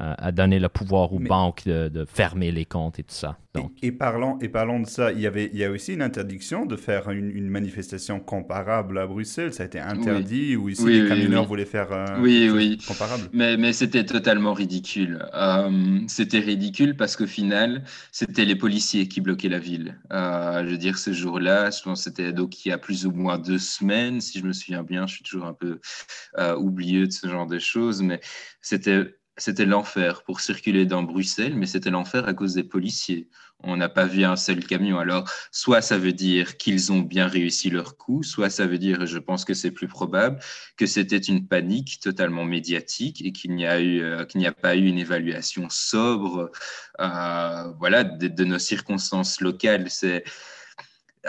[0.00, 3.36] à donner le pouvoir aux banques de, fermer les comptes et tout ça.
[3.54, 3.72] Donc.
[3.82, 6.66] Et, parlons, et parlons de ça, il y, avait, il y a aussi une interdiction
[6.66, 9.52] de faire une, manifestation comparable à Bruxelles.
[9.52, 12.78] Ça a été interdit ou ici les camionneurs voulaient faire un oui, oui.
[12.86, 13.24] comparable?
[13.32, 15.26] Mais, mais c'était totalement ridicule.
[15.34, 17.82] Euh, c'était ridicule parce qu'au final,
[18.12, 19.98] c'était les policiers qui bloquaient la ville.
[20.12, 23.04] Euh, je veux dire, ce jour-là, je pense que c'était donc il y a plus
[23.04, 25.08] ou moins deux semaines, si je me souviens bien.
[25.08, 25.80] Je suis toujours un peu
[26.56, 28.20] oublieux de ce genre de choses, mais
[28.62, 33.28] c'était c'était l'enfer pour circuler dans Bruxelles, mais c'était l'enfer à cause des policiers.
[33.62, 34.98] On n'a pas vu un seul camion.
[34.98, 39.02] Alors, soit ça veut dire qu'ils ont bien réussi leur coup, soit ça veut dire,
[39.02, 40.40] et je pense que c'est plus probable,
[40.76, 44.86] que c'était une panique totalement médiatique et qu'il n'y a, eu, euh, a pas eu
[44.86, 46.50] une évaluation sobre
[47.00, 49.90] euh, voilà, de, nos circonstances locales.
[49.90, 50.24] C'est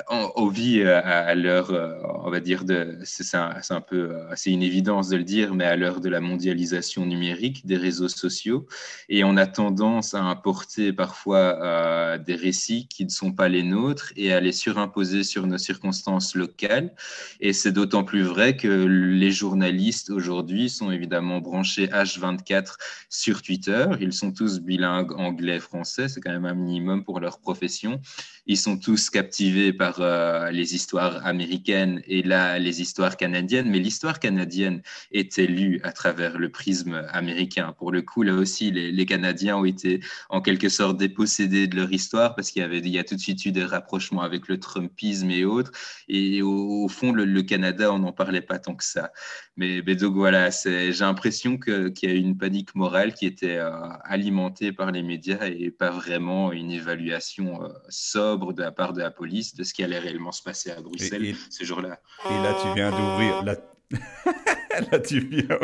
[0.10, 2.64] on, vit euh, à, l'heure, euh, on va dire,
[3.04, 6.08] c'est un, un, peu, euh, c'est une évidence de le dire, mais à l'heure de
[6.08, 8.68] la mondialisation numérique, des réseaux sociaux,
[9.10, 14.14] et on a tendance à importer parfois des récits qui ne sont pas les nôtres
[14.16, 16.94] et à les surimposer sur nos circonstances locales.
[17.40, 22.76] Et c'est d'autant plus vrai que les journalistes aujourd'hui sont évidemment branchés H24
[23.10, 23.88] sur Twitter.
[24.00, 28.00] Ils sont tous bilingues anglais-français, c'est quand même un minimum pour leur profession.
[28.46, 33.80] Ils sont tous captivés par euh, les histoires américaines et là les histoires canadiennes, mais
[33.80, 37.74] l'histoire canadienne était lue à travers le prisme américain.
[37.78, 40.00] Pour le coup, là aussi, les, Canadiens ont été
[40.30, 43.46] en quelque sorte dépossédés de leur histoire parce qu'il y avait a tout de suite
[43.46, 45.72] eu des rapprochements avec le Trumpisme et autres.
[46.08, 49.12] Et au, fond, le, Canada, on n'en parlait pas tant que ça.
[49.58, 53.72] Mais, donc voilà, j'ai l'impression qu'il y a une panique morale qui était euh,
[54.04, 59.02] alimentée par les médias et pas vraiment une évaluation euh, sobre de la part de
[59.02, 62.00] la police de ce qui allait réellement se passer à Bruxelles ce jour-là.
[62.30, 63.44] Et là, tu viens d'ouvrir.
[63.44, 63.56] La...
[64.92, 65.60] là, tu viens,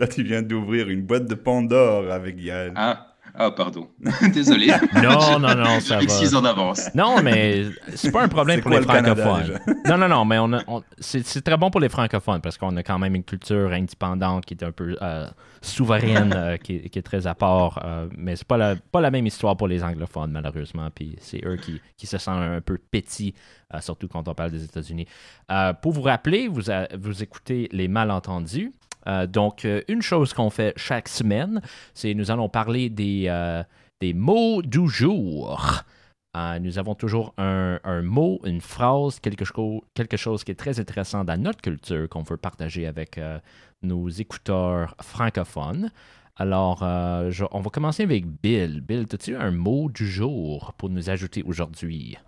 [0.00, 2.72] là, tu viens d'ouvrir une boîte de Pandore avec Yann.
[2.76, 3.88] Ah, Ah, pardon.
[4.32, 4.68] Désolé.
[5.02, 6.08] Non, non, non, ça va.
[6.08, 6.88] 6 en avance.
[6.94, 7.64] Non, mais
[7.96, 9.58] c'est pas un problème pour quoi les le Canada, francophones.
[9.88, 12.56] non, non, non, mais on a- on- c'est c'est très bon pour les francophones parce
[12.58, 15.26] qu'on a quand même une culture indépendante qui est un peu euh,
[15.62, 17.80] souveraine, euh, qui, est- qui est très à part.
[17.84, 20.88] euh, mais c'est pas la, pas la même histoire pour les anglophones, malheureusement.
[20.94, 23.34] Puis c'est eux qui, qui se sentent un peu petits,
[23.74, 25.06] euh, surtout quand on parle des États-Unis.
[25.50, 28.72] Euh, pour vous rappeler, vous, a- vous écoutez Les Malentendus.
[29.06, 31.60] Euh, donc, euh, une chose qu'on fait chaque semaine,
[31.94, 33.62] c'est nous allons parler des, euh,
[34.00, 35.82] des mots du jour.
[36.60, 40.80] Nous avons toujours un, un mot, une phrase, quelque, chose quelque chose qui est très
[40.80, 43.20] intéressant dans notre culture qu'on veut partager avec
[43.82, 45.92] nos écouteurs francophones.
[46.34, 48.80] Alors, on va commencer avec Bill.
[48.80, 52.18] Bill, as-tu un mot du jour pour nous ajouter aujourd'hui?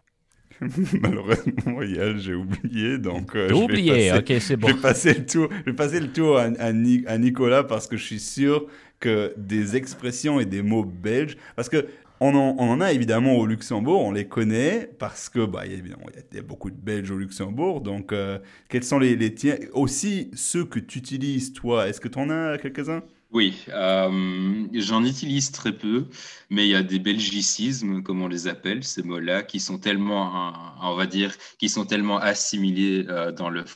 [1.00, 4.68] Malheureusement, Yael, j'ai oublié, donc euh, je oublié, passer- ok, c'est Je bon.
[4.68, 7.86] vais passer le tour, je vais passer le tour à, à Ni- à Nicolas parce
[7.86, 8.66] que je suis sûr
[9.00, 11.86] que des expressions et des mots belges, parce que
[12.18, 15.72] on en, on en a évidemment au Luxembourg, on les connaît parce que bah, il
[15.72, 17.82] y a, évidemment, il y a- il y a beaucoup de Belges au Luxembourg.
[17.82, 18.38] Donc, euh,
[18.70, 22.30] quels sont les, les tiens Aussi, ceux que tu utilises, toi, est-ce que tu en
[22.30, 23.02] as quelques-uns?
[23.36, 26.06] Oui, euh, j'en utilise très peu,
[26.48, 30.54] mais il y a des belgicismes, comme on les appelle, ces mots-là, qui sont tellement,
[30.80, 33.66] on va dire, qui sont tellement assimilés euh, dans le,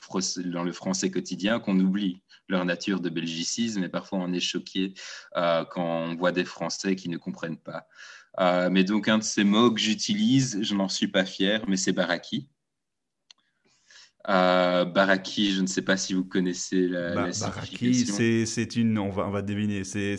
[0.46, 4.94] dans le français quotidien qu'on oublie leur nature de belgicisme et parfois on est choqué
[5.36, 7.86] euh, quand on voit des Français qui ne comprennent pas.
[8.70, 11.92] Mais donc un de ces mots que j'utilise, je n'en suis pas fier, mais c'est
[11.92, 12.48] baraki.
[14.28, 18.06] Euh, baraki, je ne sais pas si vous connaissez la, Ba- la Baraki,
[18.46, 20.18] c'est une, on va, on va deviner, c'est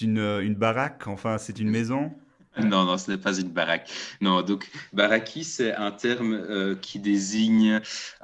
[0.00, 2.12] une, une baraque, enfin, c'est une maison?
[2.58, 3.88] Non, non, ce n'est pas une baraque.
[4.20, 7.74] Non, donc baraki, c'est un terme euh, qui désigne,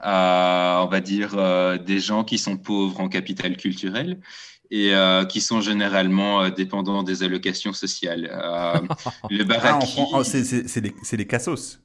[0.05, 4.21] euh, on va dire, euh, des gens qui sont pauvres en capital culturel
[4.71, 4.93] et
[5.29, 8.25] qui sont généralement dépendants des allocations sociales.
[9.31, 11.79] Le Ah, baraki, oh, c'est les, c'est les cassos.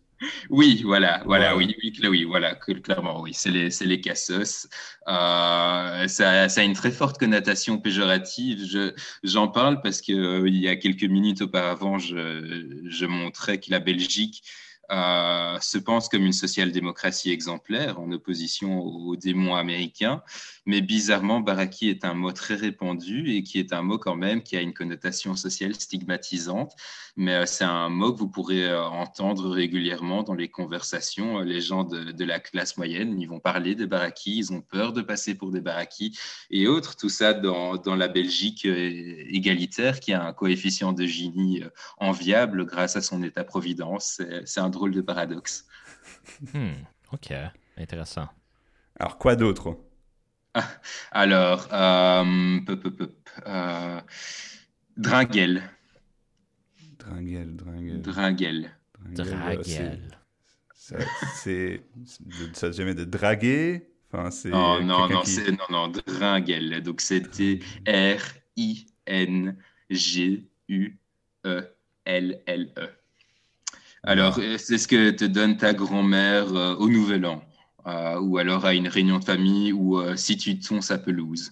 [0.49, 1.65] Oui, voilà, voilà, Ouais.
[1.65, 4.67] oui, oui, oui, voilà, clairement, oui, c'est les, c'est les cassos.
[5.07, 8.65] Euh, ça, ça a une très forte connotation péjorative.
[8.65, 13.59] Je, j'en parle parce que euh, il y a quelques minutes auparavant, je, je montrais
[13.59, 14.43] que la Belgique
[14.91, 20.23] euh, se pense comme une social-démocratie exemplaire en opposition aux démons américains.
[20.65, 24.41] Mais bizarrement, baraki est un mot très répandu et qui est un mot quand même
[24.41, 26.73] qui a une connotation sociale stigmatisante.
[27.15, 31.39] Mais euh, c'est un mot que vous pourrez euh, entendre régulièrement dans les conversations.
[31.39, 35.01] Les gens de, la classe moyenne, ils vont parler des barakis, ils ont peur de
[35.01, 36.17] passer pour des barakis
[36.49, 36.95] et autres.
[36.95, 41.63] Tout ça dans, dans la Belgique égalitaire qui a un coefficient de Gini
[41.97, 44.21] enviable grâce à son état-providence.
[44.45, 45.67] C'est un drôle de paradoxe.
[46.53, 46.71] Hmm,
[47.11, 47.33] ok,
[47.77, 48.29] intéressant.
[48.97, 49.77] Alors, quoi d'autre?
[51.11, 53.13] Alors, euh, peu, peu, peu,
[53.45, 53.99] euh,
[54.97, 55.63] Dringuel.
[56.97, 58.01] Dringuel, dringuel.
[58.01, 58.71] Dringuel.
[58.99, 60.17] dringuel, c'est- Draguel.
[60.75, 60.97] Ça,
[61.35, 61.83] c'est.
[62.53, 63.87] Ça jamais de draguer?
[64.11, 64.51] Enfin, c'est.
[64.53, 66.81] Oh, non, non, qui- c'est non, non, Dringuel.
[66.83, 67.59] Donc c'était
[71.69, 72.89] R-I-N-G-U-E-L-L-E.
[74.03, 77.41] Alors, c'est ce que te donne ta grand-mère euh, au Nouvel An,
[77.87, 81.51] euh, ou alors à une réunion de famille, ou euh, si tu tonds sa pelouse?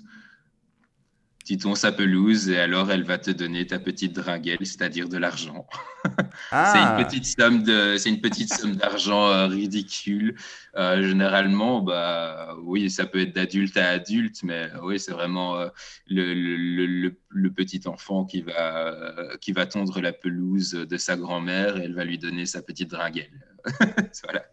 [1.47, 5.17] Tu tonds sa pelouse, et alors elle va te donner ta petite dringuelle, c'est-à-dire de
[5.17, 5.65] l'argent.
[6.51, 10.35] Ah, C'est une petite somme de, c'est une petite somme d'argent euh, ridicule.
[10.75, 15.67] Euh, généralement, bah oui, ça peut être d'adulte à adulte, mais oui, c'est vraiment euh,
[16.07, 18.93] le, le, le, le petit enfant qui va,
[19.41, 22.91] qui va tondre la pelouse de sa grand-mère et elle va lui donner sa petite
[22.91, 23.31] dringuelle.
[24.23, 24.45] voilà.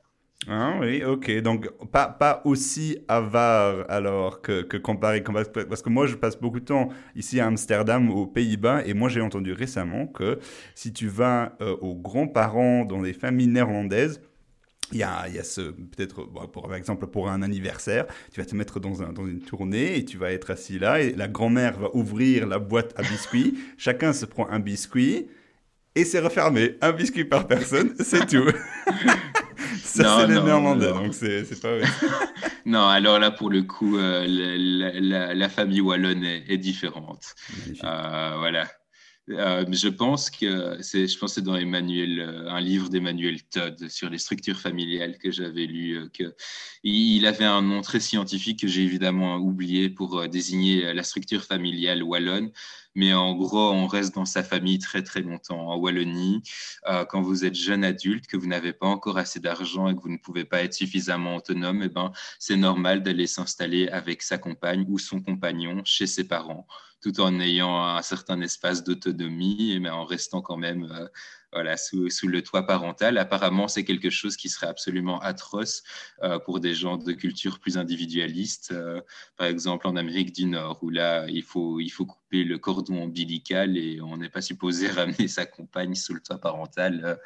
[0.49, 1.41] Ah oui, ok.
[1.41, 5.23] Donc, pas, pas aussi avare alors que, que comparé.
[5.23, 9.09] Parce que moi, je passe beaucoup de temps ici à Amsterdam, aux Pays-Bas, et moi,
[9.09, 10.39] j'ai entendu récemment que
[10.75, 14.21] si tu vas euh, aux grands-parents dans des familles néerlandaises,
[14.93, 18.07] il y a, il y a ce, peut-être, bon, pour, par exemple, pour un anniversaire,
[18.33, 21.01] tu vas te mettre dans, un, dans une tournée et tu vas être assis là,
[21.01, 23.59] et la grand-mère va ouvrir la boîte à biscuits.
[23.79, 25.29] Chacun se prend un biscuit.
[25.97, 28.45] Et c'est refermé, un biscuit par personne, c'est tout.
[29.83, 31.03] Ça, Non, c'est les Néerlandais, non.
[31.05, 31.85] donc c'est pas vrai.
[32.67, 37.35] Non, alors là, pour le coup, euh, la, la- la- famille wallonne est, est différente.
[37.85, 38.67] Euh, voilà.
[39.31, 44.11] Euh, je pense que c'est, je c'est dans Emmanuel, euh, un livre d'Emmanuel Todd sur
[44.11, 46.35] les structures familiales que j'avais lu, euh, que
[46.83, 52.03] il avait un nom très scientifique que j'ai évidemment oublié pour désigner la structure familiale
[52.03, 52.51] wallonne.
[52.95, 55.71] Mais en gros, on reste dans sa famille très très longtemps.
[55.71, 56.43] En Wallonie,
[57.09, 60.11] quand vous êtes jeune adulte, que vous n'avez pas encore assez d'argent et que vous
[60.11, 64.85] ne pouvez pas être suffisamment autonome, eh ben, c'est normal d'aller s'installer avec sa compagne
[64.89, 66.67] ou son compagnon chez ses parents
[67.05, 70.89] tout en ayant un certain espace d'autonomie, mais en restant quand même
[71.53, 73.19] voilà, sous, sous, le toit parental.
[73.19, 75.83] Apparemment, c'est quelque chose qui serait absolument atroce
[76.23, 78.73] euh, pour des gens de culture plus individualiste.
[78.73, 79.03] Euh,
[79.37, 83.03] par exemple, en Amérique du Nord, où là, il faut, il faut couper le cordon
[83.03, 87.21] ombilical et on n'est pas supposé ramener sa compagne sous le toit parental.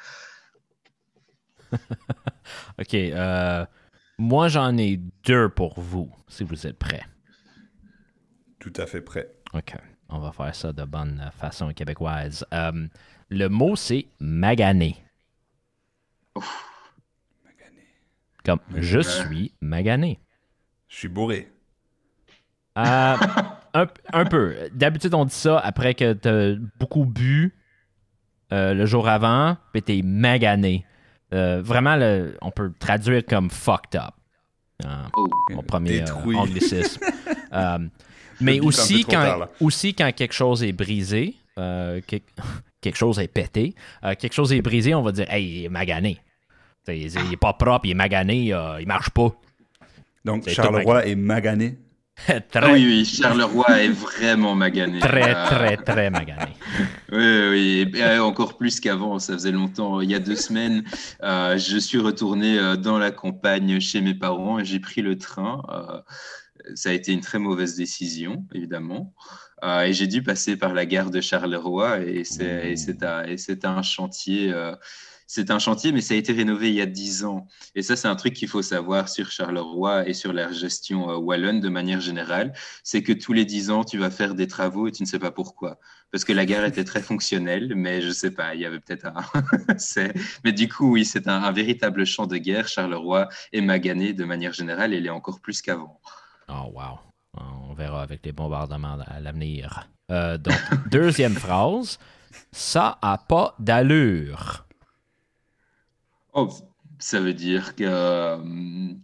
[2.81, 2.95] OK.
[2.95, 3.65] Euh,
[4.19, 7.05] moi, j'en ai deux pour vous, si vous êtes prêts.
[8.59, 9.38] Tout à fait prêt.
[9.55, 9.75] OK.
[10.11, 12.45] On va faire ça de bonne façon québécoise.
[13.31, 14.97] Le mot, c'est magané.
[16.35, 17.87] Magané.
[18.45, 20.19] Comme je suis magané.
[20.89, 21.51] Je suis bourré.
[22.79, 23.17] Euh,
[23.75, 24.57] un, peu.
[24.73, 27.55] D'habitude, on dit ça après que tu as beaucoup bu
[28.53, 30.87] euh, le jour avant, puis t'es magané.
[31.35, 31.99] Euh, vraiment,
[32.41, 34.15] on peut traduire comme fucked up.
[35.17, 35.29] Oh.
[35.51, 37.05] mon premier anglicisme.
[38.41, 41.37] mais aussi quand, aussi quand quelque chose est brisé,
[42.81, 43.75] quelque chose est pété,
[44.05, 46.19] euh, quelque chose est brisé, on va dire Hey, il est magané.
[46.89, 49.33] il, n'est pas propre, il est magané, euh, il marche pas.
[50.25, 51.79] Donc Charleroi est magané?
[52.51, 52.73] très...
[52.73, 54.99] Oui, oui, Charleroi est vraiment magané.
[54.99, 56.53] Très, euh, très, très magané.
[57.13, 60.01] oui, oui, et encore plus qu'avant, ça faisait longtemps.
[60.01, 60.85] Il y a deux semaines,
[61.23, 65.63] je suis retourné dans la campagne chez mes parents et j'ai pris le train.
[66.75, 69.15] Ça a été une très mauvaise décision, évidemment.
[69.65, 74.53] Euh, et j'ai dû passer par la gare de Charleroi et c'est un, chantier.
[74.53, 74.75] Euh,
[75.27, 77.47] c'est un chantier, mais ça a été rénové il y a 10 ans.
[77.75, 81.17] Et ça, c'est un truc qu'il faut savoir sur Charleroi et sur la gestion euh,
[81.17, 82.55] wallonne de manière générale.
[82.83, 85.19] C'est que tous les 10 ans, tu vas faire des travaux et tu ne sais
[85.19, 85.79] pas pourquoi.
[86.13, 88.81] Parce que la gare était très fonctionnelle, mais je ne sais pas, il y avait
[88.81, 89.23] peut-être un.
[90.45, 92.67] mais du coup, oui, c'est un, un, véritable champ de guerre.
[92.69, 96.01] Charleroi est magané de manière générale et il est encore plus qu'avant.
[96.49, 96.99] Oh, wow.
[97.37, 99.89] On verra avec les bombardements à l'avenir.
[100.11, 100.59] Euh, donc,
[100.91, 101.99] deuxième phrase.
[102.53, 104.67] Ça a pas d'allure.
[106.33, 106.49] Oh,
[106.99, 108.39] ça veut dire que, euh,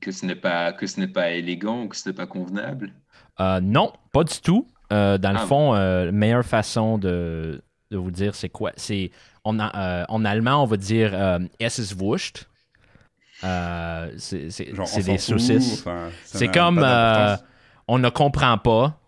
[0.00, 2.92] que ce n'est pas que ce n'est pas élégant ou que ce n'est pas convenable?
[3.40, 4.68] Euh, non, pas du tout.
[4.90, 5.46] dans le ah.
[5.46, 9.10] fond, la meilleure façon de, de vous dire c'est quoi C'est
[9.42, 11.12] en, en allemand, on va dire
[11.58, 12.46] es ist wurscht.
[13.40, 15.84] C'est des saucisses.
[16.24, 16.84] c'est comme
[17.86, 18.98] on ne comprend pas,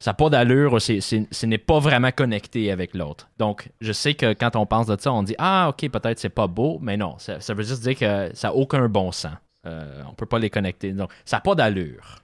[0.00, 3.28] ça n'a pas d'allure, ce n'est pas vraiment connecté avec l'autre.
[3.38, 6.28] Donc, je sais que quand on pense de ça, on dit Ah, ok, peut-être c'est
[6.28, 9.32] pas beau, mais non, ça, veut juste dire que ça n'a aucun bon sens.
[9.66, 10.92] Euh, on ne peut pas les connecter.
[10.92, 12.22] Donc, ça n'a pas d'allure.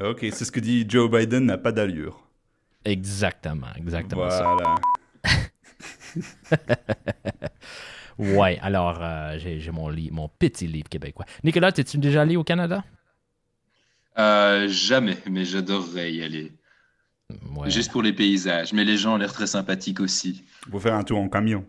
[0.00, 2.20] Ok, c'est ce que dit Joe Biden n'a pas d'allure.
[2.84, 4.74] Exactement, exactement voilà.
[5.24, 5.30] ça.
[8.22, 11.26] ouais, alors euh, j'ai mon, mon petit livre québécois.
[11.44, 12.84] Nicolas, es-tu déjà allé au Canada?
[14.18, 16.52] Euh, jamais, mais j'adorerais y aller.
[17.66, 18.72] Juste pour les paysages.
[18.72, 20.44] Mais les gens ont l'air très sympathiques aussi.
[20.70, 21.64] Pour faire un tour en camion.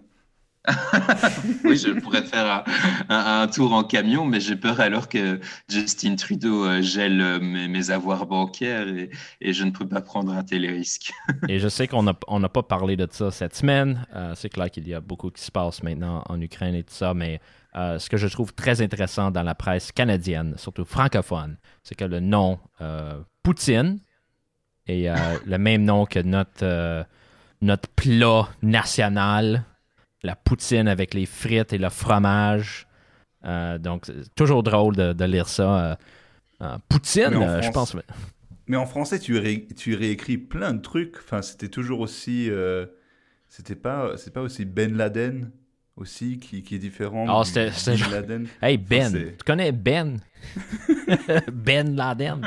[1.65, 2.63] Oui, je pourrais faire
[3.09, 7.91] un, tour en camion, mais j'ai peur alors que Justin Trudeau euh, gèle euh, mes,
[7.91, 11.11] avoirs bancaires et, je ne peux pas prendre un tel risque.
[11.49, 14.05] et je sais qu'on n'a pas parlé de ça cette semaine.
[14.35, 17.13] c'est clair qu'il y a beaucoup qui se passe maintenant en Ukraine et tout ça,
[17.13, 17.41] mais
[17.75, 22.05] euh, ce que je trouve très intéressant dans la presse canadienne, surtout francophone, c'est que
[22.05, 23.99] le nom euh, Poutine
[24.85, 27.05] est euh, le même nom que notre,
[27.61, 29.63] notre plat national,
[30.23, 32.87] la poutine avec les frites et le fromage.
[33.43, 35.97] donc, c'est toujours drôle de, lire ça.
[36.89, 37.95] Poutine, je pense.
[38.67, 41.17] Mais en français, tu, tu réécris plein de trucs.
[41.17, 42.49] Enfin, c'était toujours aussi.
[43.49, 45.51] c'était pas, c'est pas aussi Ben Laden
[45.95, 47.25] aussi qui, qui est différent.
[47.29, 47.71] Oh, c'était.
[48.09, 48.47] Laden.
[48.61, 49.11] Hey, Ben.
[49.11, 50.19] tu connais Ben?
[51.51, 52.41] Ben Laden.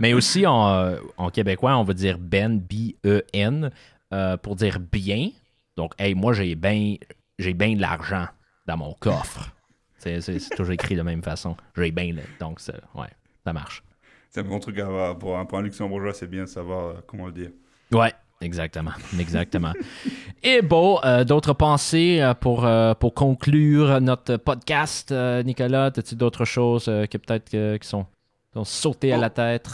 [0.00, 3.70] Mais aussi, en, en, québécois, on va dire Ben, B-E-N,
[4.12, 5.30] euh, pour dire bien.
[5.76, 6.96] Donc, hey, moi, j'ai bien
[7.38, 8.26] j'ai ben de l'argent
[8.66, 9.50] dans mon coffre.
[9.98, 10.20] C'est
[10.54, 11.56] toujours écrit de la même façon.
[11.76, 12.14] J'ai bien.
[12.38, 12.60] Donc,
[12.94, 13.08] ouais,
[13.44, 13.82] ça marche.
[14.30, 15.18] C'est un bon truc à avoir.
[15.18, 17.50] Pour un, pour un luxembourgeois, c'est bien de savoir euh, comment le dire.
[17.92, 19.72] Ouais, Exactement, exactement.
[20.42, 25.12] Et bon, euh, d'autres pensées euh, pour, euh, pour conclure notre podcast,
[25.44, 25.86] Nicolas?
[25.96, 28.06] As-tu d'autres choses qui peut-être qui sont,
[28.52, 29.68] sont sautées à la tête?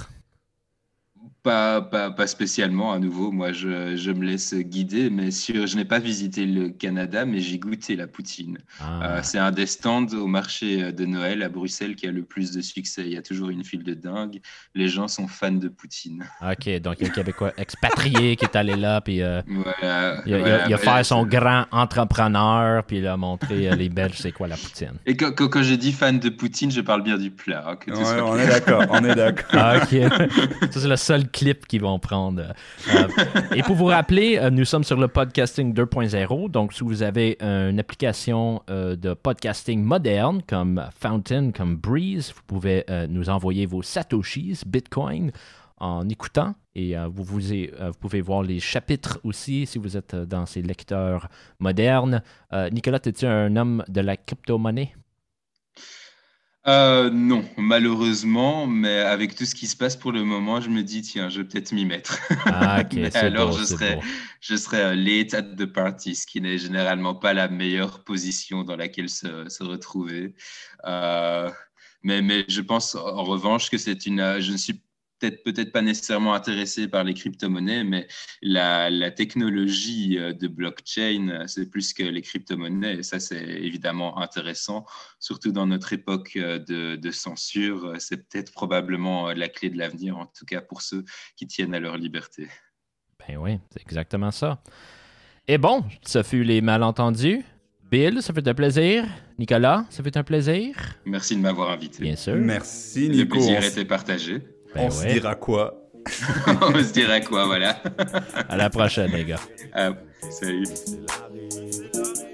[1.43, 3.32] Pas, pas, pas, spécialement, à nouveau.
[3.32, 7.41] Moi, je, je me laisse guider, mais sur, je n'ai pas visité le Canada, mais
[7.41, 8.59] j'ai goûté la poutine.
[8.78, 9.03] Ah.
[9.03, 12.53] Euh, c'est un des stands au marché de Noël à Bruxelles qui a le plus
[12.53, 13.03] de succès.
[13.07, 14.41] Il y a toujours une file de dingue.
[14.74, 16.24] Les gens sont fans de poutine.
[16.43, 19.41] OK, donc il y a un Québécois expatrié qui est allé là, puis euh,
[20.26, 24.49] il, a, fait son grand entrepreneur, puis il a montré euh, les Belges c'est quoi
[24.49, 24.95] la poutine.
[25.07, 27.64] Et quand, quand, j'ai dit fan de poutine, je parle bien du plat.
[27.66, 27.76] Hein,
[28.24, 29.74] on est d'accord, on est d'accord.
[29.76, 30.70] OK.
[30.70, 32.52] Ça, c'est le seul clip qu'ils vont prendre.
[32.94, 33.08] Euh,
[33.54, 36.50] et pour vous rappeler, euh, nous sommes sur le podcasting 2.0.
[36.50, 42.42] Donc, si vous avez une application euh, de podcasting moderne comme Fountain, comme Breeze, vous
[42.46, 45.32] pouvez nous envoyer vos Satoshis, Bitcoin,
[45.78, 46.54] en écoutant.
[46.74, 51.28] Et vous, vous, vous, pouvez voir les chapitres aussi si vous êtes dans ces lecteurs
[51.58, 52.22] modernes.
[52.72, 54.94] Nicolas, es-tu un homme de la crypto-monnaie?
[56.66, 60.82] Euh, non, malheureusement, mais avec tout ce qui se passe pour le moment, je me
[60.82, 62.18] dis, tiens, je vais peut-être m'y mettre.
[62.44, 62.82] Ah,
[63.14, 63.98] alors, je, serai,
[64.40, 68.62] je serai euh, late at the party, ce qui n'est généralement pas la meilleure position
[68.62, 70.34] dans laquelle se, se retrouver.
[70.84, 71.50] Euh,
[72.02, 74.40] mais, mais je pense en revanche que c'est une.
[74.40, 74.82] Je ne suis
[75.20, 78.08] peut-être peut-être pas nécessairement intéressé par les crypto-monnaies, mais
[78.42, 82.98] la, technologie euh, de blockchain, euh, c'est plus que les crypto-monnaies.
[82.98, 84.86] Et ça, c'est évidemment intéressant,
[85.18, 87.94] surtout dans notre époque euh, de, censure.
[87.98, 91.04] C'est peut-être probablement la clé de l'avenir, en tout cas pour ceux
[91.36, 92.48] qui tiennent à leur liberté.
[93.26, 94.62] Ben oui, c'est exactement ça.
[95.48, 97.44] Et bon, ça fut les malentendus.
[97.90, 99.04] Bill, ça fait un plaisir.
[99.36, 100.76] Nicolas, ça fait un plaisir.
[101.04, 102.02] Merci de m'avoir invité.
[102.04, 102.36] Bien sûr.
[102.36, 103.18] Merci, Nico.
[103.18, 104.42] Le plaisir était partagé.
[104.74, 105.76] Ben on se dira quoi?
[106.62, 107.76] On se dira quoi, voilà.
[108.48, 109.40] à la prochaine, les gars.
[109.76, 109.92] Euh,
[110.30, 110.64] salut.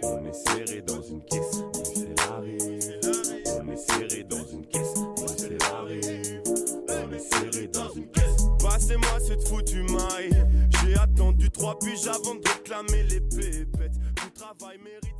[0.03, 1.63] On est serré dans une caisse,
[3.59, 4.95] On est serré dans une caisse,
[6.89, 8.37] On est serré dans une caisse.
[8.63, 10.31] Passez-moi cette foutue maille.
[10.85, 13.97] J'ai attendu trois piges avant de réclamer les pépettes.
[14.15, 15.16] Tout travail mérite